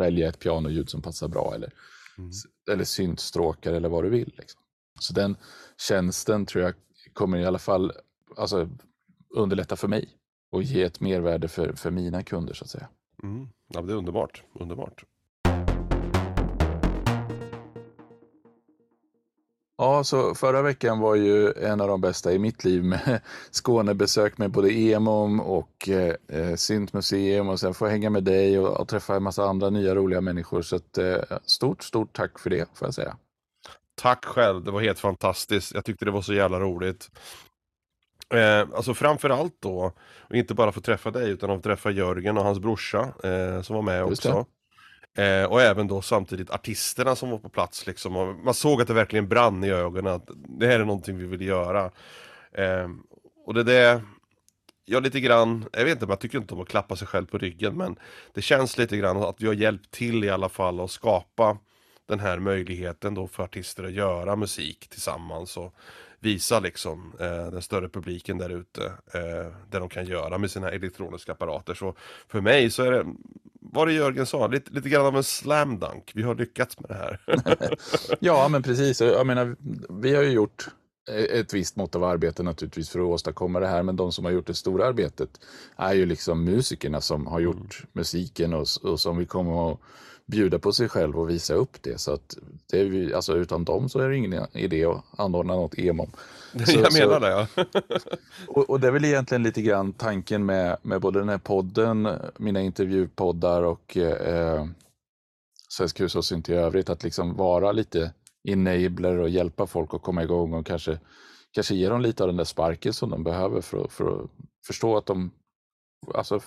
välja 0.00 0.28
ett 0.28 0.38
pianoljud 0.38 0.90
som 0.90 1.02
passar 1.02 1.28
bra 1.28 1.52
eller, 1.54 1.72
mm. 2.18 2.30
eller 2.70 2.84
syntstråkar 2.84 3.72
eller 3.72 3.88
vad 3.88 4.04
du 4.04 4.10
vill. 4.10 4.32
Liksom. 4.38 4.60
Så 5.00 5.14
den 5.14 5.36
tjänsten 5.88 6.46
tror 6.46 6.64
jag 6.64 6.74
kommer 7.12 7.38
i 7.38 7.46
alla 7.46 7.58
fall 7.58 7.92
alltså, 8.36 8.68
underlätta 9.34 9.76
för 9.76 9.88
mig 9.88 10.08
och 10.50 10.62
ge 10.62 10.82
ett 10.82 11.00
mervärde 11.00 11.48
för, 11.48 11.72
för 11.72 11.90
mina 11.90 12.22
kunder 12.22 12.54
så 12.54 12.64
att 12.64 12.70
säga. 12.70 12.88
Mm. 13.22 13.48
Ja, 13.68 13.82
det 13.82 13.92
är 13.92 13.96
underbart. 13.96 14.42
underbart. 14.60 15.04
Ja, 19.80 20.04
så 20.04 20.34
förra 20.34 20.62
veckan 20.62 20.98
var 20.98 21.14
ju 21.14 21.52
en 21.52 21.80
av 21.80 21.88
de 21.88 22.00
bästa 22.00 22.32
i 22.32 22.38
mitt 22.38 22.64
liv 22.64 22.84
med 22.84 23.20
Skånebesök 23.50 24.38
med 24.38 24.50
både 24.50 24.72
EMOM 24.72 25.40
och 25.40 25.88
eh, 25.88 26.54
Syntmuseum 26.56 27.48
och 27.48 27.60
sen 27.60 27.74
få 27.74 27.86
hänga 27.86 28.10
med 28.10 28.24
dig 28.24 28.58
och, 28.58 28.80
och, 28.80 28.88
träffa 28.88 29.16
en 29.16 29.22
massa 29.22 29.44
andra 29.44 29.70
nya 29.70 29.94
roliga 29.94 30.20
människor. 30.20 30.62
Så 30.62 30.76
ett, 30.76 30.98
eh, 30.98 31.38
stort, 31.44 31.82
stort 31.82 32.12
tack 32.12 32.38
för 32.38 32.50
det 32.50 32.68
får 32.74 32.86
jag 32.86 32.94
säga. 32.94 33.16
Tack 34.02 34.24
själv, 34.24 34.64
det 34.64 34.70
var 34.70 34.80
helt 34.80 34.98
fantastiskt. 34.98 35.74
Jag 35.74 35.84
tyckte 35.84 36.04
det 36.04 36.10
var 36.10 36.22
så 36.22 36.34
jävla 36.34 36.60
roligt. 36.60 37.10
Eh, 38.34 38.68
alltså 38.74 38.94
framförallt 38.94 39.56
då, 39.60 39.92
och 40.28 40.36
inte 40.36 40.54
bara 40.54 40.72
få 40.72 40.80
träffa 40.80 41.10
dig 41.10 41.30
utan 41.30 41.50
att 41.50 41.62
träffa 41.62 41.90
Jörgen 41.90 42.38
och 42.38 42.44
hans 42.44 42.58
brorsa 42.58 43.12
eh, 43.24 43.62
som 43.62 43.76
var 43.76 43.82
med 43.82 44.08
Just 44.08 44.26
också. 44.26 44.46
Eh, 45.20 45.44
och 45.44 45.62
även 45.62 45.88
då 45.88 46.02
samtidigt 46.02 46.50
artisterna 46.50 47.16
som 47.16 47.30
var 47.30 47.38
på 47.38 47.48
plats 47.48 47.86
liksom. 47.86 48.16
Och 48.16 48.36
man 48.36 48.54
såg 48.54 48.82
att 48.82 48.88
det 48.88 48.94
verkligen 48.94 49.28
brann 49.28 49.64
i 49.64 49.70
ögonen 49.70 50.14
att 50.14 50.30
det 50.48 50.66
här 50.66 50.80
är 50.80 50.84
någonting 50.84 51.18
vi 51.18 51.26
vill 51.26 51.40
göra. 51.40 51.90
Eh, 52.52 52.88
och 53.46 53.54
det 53.54 53.74
är 53.74 53.94
ja 53.94 54.00
jag 54.84 55.02
lite 55.02 55.20
grann, 55.20 55.64
jag 55.72 55.84
vet 55.84 55.92
inte, 55.92 56.06
man 56.06 56.16
tycker 56.16 56.38
inte 56.38 56.54
om 56.54 56.60
att 56.60 56.68
klappa 56.68 56.96
sig 56.96 57.08
själv 57.08 57.26
på 57.26 57.38
ryggen 57.38 57.76
men 57.76 57.96
det 58.34 58.42
känns 58.42 58.78
lite 58.78 58.96
grann 58.96 59.16
att 59.16 59.40
vi 59.42 59.46
har 59.46 59.54
hjälpt 59.54 59.90
till 59.90 60.24
i 60.24 60.30
alla 60.30 60.48
fall 60.48 60.80
att 60.80 60.90
skapa 60.90 61.58
den 62.08 62.20
här 62.20 62.38
möjligheten 62.38 63.14
då 63.14 63.28
för 63.28 63.42
artister 63.42 63.84
att 63.84 63.92
göra 63.92 64.36
musik 64.36 64.88
tillsammans 64.88 65.56
och 65.56 65.74
visa 66.20 66.60
liksom 66.60 67.12
eh, 67.20 67.46
den 67.50 67.62
större 67.62 67.88
publiken 67.88 68.38
där 68.38 68.50
ute 68.50 68.84
eh, 68.86 69.52
det 69.70 69.78
de 69.78 69.88
kan 69.88 70.06
göra 70.06 70.38
med 70.38 70.50
sina 70.50 70.70
elektroniska 70.70 71.32
apparater. 71.32 71.74
Så 71.74 71.94
för 72.28 72.40
mig 72.40 72.70
så 72.70 72.82
är 72.82 72.90
det, 72.90 73.06
vad 73.60 73.88
det 73.88 73.92
Jörgen 73.92 74.26
sa, 74.26 74.46
lite, 74.46 74.70
lite 74.70 74.88
grann 74.88 75.06
av 75.06 75.16
en 75.16 75.24
slam 75.24 75.78
dunk. 75.78 76.12
Vi 76.14 76.22
har 76.22 76.34
lyckats 76.34 76.80
med 76.80 76.90
det 76.90 76.94
här. 76.94 77.20
ja, 78.20 78.48
men 78.48 78.62
precis. 78.62 79.00
Jag 79.00 79.26
menar, 79.26 79.56
vi 80.02 80.14
har 80.14 80.22
ju 80.22 80.30
gjort 80.30 80.68
ett 81.10 81.54
visst 81.54 81.76
mått 81.76 81.96
av 81.96 82.04
arbete 82.04 82.42
naturligtvis 82.42 82.90
för 82.90 82.98
att 82.98 83.06
åstadkomma 83.06 83.60
det 83.60 83.66
här, 83.66 83.82
men 83.82 83.96
de 83.96 84.12
som 84.12 84.24
har 84.24 84.32
gjort 84.32 84.46
det 84.46 84.54
stora 84.54 84.86
arbetet 84.86 85.30
är 85.76 85.94
ju 85.94 86.06
liksom 86.06 86.44
musikerna 86.44 87.00
som 87.00 87.26
har 87.26 87.40
gjort 87.40 87.56
mm. 87.56 87.90
musiken 87.92 88.54
och, 88.54 88.66
och 88.82 89.00
som 89.00 89.18
vi 89.18 89.26
kommer 89.26 89.72
att 89.72 89.80
bjuda 90.30 90.58
på 90.58 90.72
sig 90.72 90.88
själv 90.88 91.18
och 91.18 91.30
visa 91.30 91.54
upp 91.54 91.82
det. 91.82 92.00
Så 92.00 92.12
att 92.12 92.36
det 92.70 92.80
är, 92.80 93.14
alltså, 93.14 93.36
utan 93.36 93.64
dem 93.64 93.88
så 93.88 93.98
är 93.98 94.08
det 94.08 94.16
ingen 94.16 94.46
idé 94.52 94.84
att 94.84 95.04
anordna 95.16 95.54
något 95.54 95.78
EMOM. 95.78 96.10
Så, 96.66 96.72
jag 96.72 96.92
menar 96.92 97.20
det 97.20 97.28
ja. 97.28 97.46
och, 98.48 98.70
och, 98.70 98.80
det 98.80 98.86
är 98.86 98.92
väl 98.92 99.04
egentligen 99.04 99.42
lite 99.42 99.62
grann 99.62 99.92
tanken 99.92 100.46
med, 100.46 100.76
med 100.82 101.00
både 101.00 101.18
den 101.18 101.28
här 101.28 101.38
podden, 101.38 102.08
mina 102.38 102.60
intervjupoddar 102.60 103.62
och 103.62 103.96
eh, 103.96 104.66
Svensk 105.68 106.00
hushållssynt 106.00 106.48
i 106.48 106.54
övrigt, 106.54 106.90
att 106.90 107.02
liksom 107.02 107.36
vara 107.36 107.72
lite 107.72 108.12
enabler 108.48 109.18
och 109.18 109.28
hjälpa 109.28 109.66
folk 109.66 109.94
att 109.94 110.02
komma 110.02 110.22
igång 110.22 110.54
och 110.54 110.66
kanske, 110.66 110.98
kanske 111.52 111.74
ge 111.74 111.88
dem 111.88 112.00
lite 112.00 112.22
av 112.22 112.26
den 112.26 112.36
där 112.36 112.44
sparken 112.44 112.92
som 112.92 113.10
de 113.10 113.24
behöver 113.24 113.60
för, 113.60 113.88
för 113.88 114.22
att 114.24 114.30
förstå 114.66 114.96
att 114.96 115.06
de, 115.06 115.30
alltså 116.14 116.40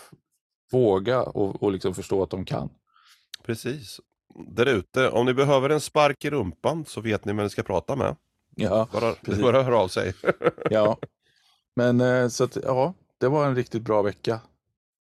våga 0.72 1.24
och, 1.24 1.64
och 1.64 1.72
liksom 1.72 1.94
förstå 1.94 2.24
att 2.24 2.30
de 2.30 2.46
kan. 2.46 2.70
Precis. 3.46 4.00
Där 4.48 4.66
ute, 4.66 5.10
om 5.10 5.26
ni 5.26 5.34
behöver 5.34 5.70
en 5.70 5.82
spark 5.82 6.26
i 6.26 6.30
rumpan 6.30 6.86
så 6.86 7.02
vet 7.02 7.26
ni 7.26 7.34
vem 7.34 7.44
ni 7.44 7.50
ska 7.50 7.64
prata 7.64 7.96
med. 7.96 8.16
Ja, 8.56 8.88
bara, 8.92 9.14
precis. 9.14 9.42
bara 9.42 9.64
hör 9.64 9.72
av 9.72 9.88
sig. 9.88 10.14
ja, 10.70 10.98
men 11.76 12.02
eh, 12.02 12.28
så 12.28 12.44
att, 12.44 12.58
ja, 12.64 12.94
det 13.18 13.28
var 13.28 13.46
en 13.46 13.56
riktigt 13.56 13.82
bra 13.82 14.02
vecka. 14.02 14.40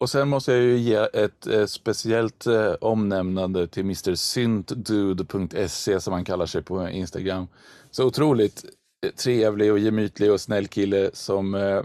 Och 0.00 0.11
sen 0.11 0.28
måste 0.28 0.52
jag 0.52 0.62
ju 0.62 0.78
ge 0.78 0.94
ett 0.94 1.46
eh, 1.46 1.66
speciellt 1.66 2.46
eh, 2.46 2.72
omnämnande 2.81 3.66
till 3.66 3.83
Mr. 3.83 4.14
Syntdude.se 4.14 6.00
som 6.00 6.12
han 6.12 6.24
kallar 6.24 6.46
sig 6.46 6.62
på 6.62 6.88
Instagram. 6.88 7.48
Så 7.90 8.07
otroligt 8.07 8.64
eh, 9.07 9.11
trevlig 9.11 9.72
och 9.72 9.78
gemytlig 9.78 10.33
och 10.33 10.40
snäll 10.40 10.68
kille 10.68 11.11
som 11.12 11.55
eh, 11.55 11.83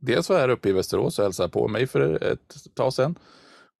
dels 0.00 0.28
var 0.28 0.38
här 0.38 0.48
uppe 0.48 0.68
i 0.68 0.72
Västerås 0.72 1.18
och 1.18 1.24
hälsade 1.24 1.48
på 1.48 1.68
mig 1.68 1.86
för 1.86 2.24
ett 2.24 2.74
tag 2.74 2.92
sedan. 2.92 3.18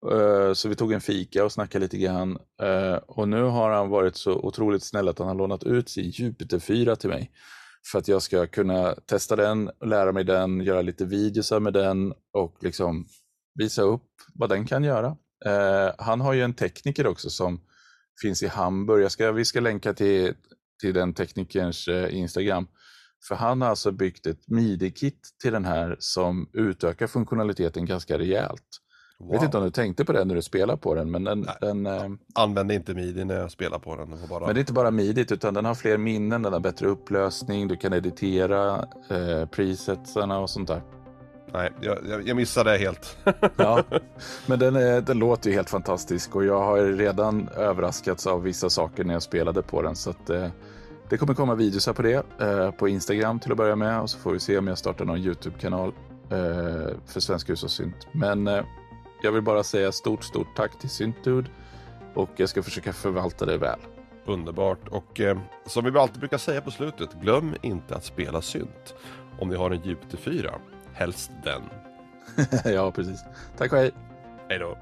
Eh, 0.06 0.52
så 0.52 0.68
vi 0.68 0.74
tog 0.74 0.92
en 0.92 1.00
fika 1.00 1.44
och 1.44 1.52
snackade 1.52 1.84
lite 1.84 1.98
grann. 1.98 2.38
Eh, 2.62 2.94
och 2.94 3.28
nu 3.28 3.42
har 3.42 3.70
han 3.70 3.88
varit 3.88 4.16
så 4.16 4.32
otroligt 4.32 4.82
snäll 4.82 5.08
att 5.08 5.18
han 5.18 5.28
har 5.28 5.34
lånat 5.34 5.64
ut 5.64 5.88
sin 5.88 6.10
Jupiter 6.10 6.58
4 6.58 6.96
till 6.96 7.10
mig. 7.10 7.32
För 7.92 7.98
att 7.98 8.08
jag 8.08 8.22
ska 8.22 8.46
kunna 8.46 8.94
testa 8.94 9.36
den, 9.36 9.70
lära 9.84 10.12
mig 10.12 10.24
den, 10.24 10.60
göra 10.60 10.82
lite 10.82 11.04
videos 11.04 11.52
med 11.52 11.72
den 11.72 12.14
och 12.32 12.56
liksom 12.60 13.06
visa 13.54 13.82
upp 13.82 14.10
vad 14.34 14.48
den 14.48 14.66
kan 14.66 14.84
göra. 14.84 15.16
Eh, 15.44 15.94
han 15.98 16.20
har 16.20 16.32
ju 16.32 16.42
en 16.42 16.54
tekniker 16.54 17.06
också 17.06 17.30
som 17.30 17.60
finns 18.22 18.42
i 18.42 18.46
Hamburg. 18.46 19.04
Jag 19.04 19.12
ska, 19.12 19.32
vi 19.32 19.44
ska 19.44 19.60
länka 19.60 19.94
till, 19.94 20.34
till 20.80 20.94
den 20.94 21.14
teknikerns 21.14 21.88
Instagram. 22.10 22.66
För 23.28 23.34
han 23.34 23.62
har 23.62 23.68
alltså 23.68 23.92
byggt 23.92 24.26
ett 24.26 24.48
midi-kit 24.48 25.28
till 25.42 25.52
den 25.52 25.64
här 25.64 25.96
som 25.98 26.50
utökar 26.52 27.06
funktionaliteten 27.06 27.86
ganska 27.86 28.18
rejält. 28.18 28.80
Wow. 29.20 29.32
Jag 29.32 29.40
vet 29.40 29.44
inte 29.44 29.58
om 29.58 29.64
du 29.64 29.70
tänkte 29.70 30.04
på 30.04 30.12
det 30.12 30.24
när 30.24 30.34
du 30.34 30.42
spelade 30.42 30.78
på 30.78 30.94
den. 30.94 31.10
Men 31.10 31.24
den, 31.24 31.46
den 31.60 31.86
eh... 31.86 32.10
använde 32.34 32.74
inte 32.74 32.94
midi 32.94 33.24
när 33.24 33.34
jag 33.34 33.50
spelade 33.50 33.82
på 33.82 33.96
den. 33.96 34.18
bara... 34.28 34.46
Men 34.46 34.54
det 34.54 34.58
är 34.58 34.60
inte 34.60 34.72
bara 34.72 34.90
midi 34.90 35.20
utan 35.20 35.54
den 35.54 35.64
har 35.64 35.74
fler 35.74 35.98
minnen, 35.98 36.42
den 36.42 36.52
har 36.52 36.60
bättre 36.60 36.86
upplösning, 36.86 37.68
du 37.68 37.76
kan 37.76 37.92
editera 37.92 38.86
eh, 39.10 39.46
presetsarna 39.50 40.38
och 40.38 40.50
sånt 40.50 40.68
där. 40.68 40.82
Nej, 41.52 41.72
jag, 41.80 41.98
jag 42.24 42.36
missade 42.36 42.70
det 42.70 42.78
helt. 42.78 43.16
ja, 43.56 43.82
men 44.46 44.58
den, 44.58 44.76
är, 44.76 45.00
den 45.00 45.18
låter 45.18 45.50
ju 45.50 45.56
helt 45.56 45.70
fantastisk 45.70 46.36
och 46.36 46.44
jag 46.44 46.62
har 46.62 46.78
redan 46.78 47.48
överraskats 47.48 48.26
av 48.26 48.42
vissa 48.42 48.70
saker 48.70 49.04
när 49.04 49.12
jag 49.12 49.22
spelade 49.22 49.62
på 49.62 49.82
den. 49.82 49.96
Så 49.96 50.10
att, 50.10 50.30
eh, 50.30 50.48
det 51.08 51.16
kommer 51.16 51.34
komma 51.34 51.54
videos 51.54 51.86
på 51.86 52.02
det 52.02 52.24
eh, 52.40 52.70
på 52.70 52.88
Instagram 52.88 53.40
till 53.40 53.50
att 53.50 53.58
börja 53.58 53.76
med 53.76 54.00
och 54.00 54.10
så 54.10 54.18
får 54.18 54.32
vi 54.32 54.40
se 54.40 54.58
om 54.58 54.66
jag 54.66 54.78
startar 54.78 55.04
någon 55.04 55.18
YouTube-kanal 55.18 55.92
eh, 56.30 56.94
för 57.06 57.20
Svensk 57.20 57.50
hus 57.50 57.64
och 57.64 57.70
synt. 57.70 58.06
Men 58.12 58.46
eh, 58.46 58.64
jag 59.22 59.32
vill 59.32 59.42
bara 59.42 59.62
säga 59.62 59.92
stort, 59.92 60.24
stort 60.24 60.56
tack 60.56 60.78
till 60.78 60.90
Syntdude 60.90 61.50
och 62.14 62.30
jag 62.36 62.48
ska 62.48 62.62
försöka 62.62 62.92
förvalta 62.92 63.46
det 63.46 63.58
väl. 63.58 63.78
Underbart 64.26 64.88
och 64.88 65.20
eh, 65.20 65.38
som 65.66 65.84
vi 65.84 65.98
alltid 65.98 66.20
brukar 66.20 66.38
säga 66.38 66.60
på 66.60 66.70
slutet, 66.70 67.12
glöm 67.12 67.54
inte 67.62 67.96
att 67.96 68.04
spela 68.04 68.42
synt. 68.42 68.94
Om 69.38 69.48
ni 69.48 69.56
har 69.56 69.70
en 69.70 69.82
Jupiter 69.82 70.16
4, 70.16 70.54
helst 70.92 71.30
den. 71.44 71.62
ja, 72.74 72.90
precis. 72.92 73.24
Tack 73.56 73.72
och 73.72 73.78
hej. 73.78 73.90
Hej 74.48 74.58
då. 74.58 74.78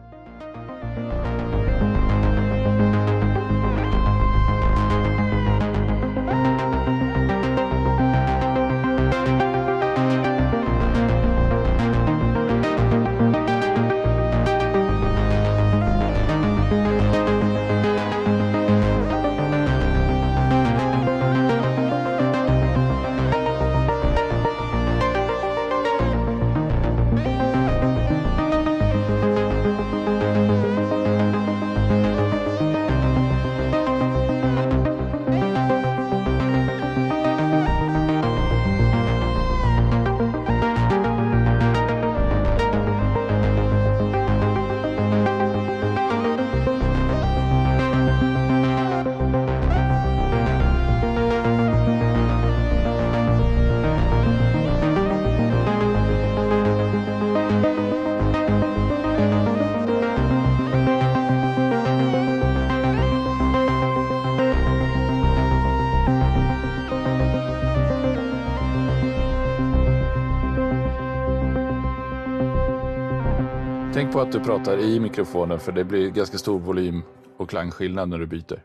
På 74.16 74.22
att 74.22 74.32
du 74.32 74.40
pratar 74.40 74.78
i 74.78 75.00
mikrofonen 75.00 75.60
för 75.60 75.72
det 75.72 75.84
blir 75.84 76.10
ganska 76.10 76.38
stor 76.38 76.58
volym 76.58 77.02
och 77.36 77.50
klangskillnad 77.50 78.08
när 78.08 78.18
du 78.18 78.26
byter. 78.26 78.62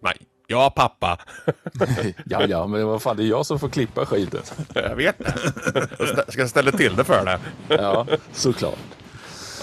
Nej, 0.00 0.16
ja 0.46 0.72
pappa. 0.76 1.18
ja, 2.24 2.46
ja, 2.46 2.66
men 2.66 2.86
vad 2.86 3.02
fan, 3.02 3.16
det 3.16 3.22
är 3.22 3.26
jag 3.26 3.46
som 3.46 3.58
får 3.58 3.68
klippa 3.68 4.06
skiten. 4.06 4.40
jag 4.74 4.96
vet 4.96 5.18
det. 5.74 5.88
Jag 6.16 6.32
ska 6.32 6.48
ställa 6.48 6.70
till 6.72 6.96
det 6.96 7.04
för 7.04 7.24
dig. 7.24 7.38
ja, 7.68 8.06
såklart. 8.32 8.78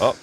Ja, 0.00 0.14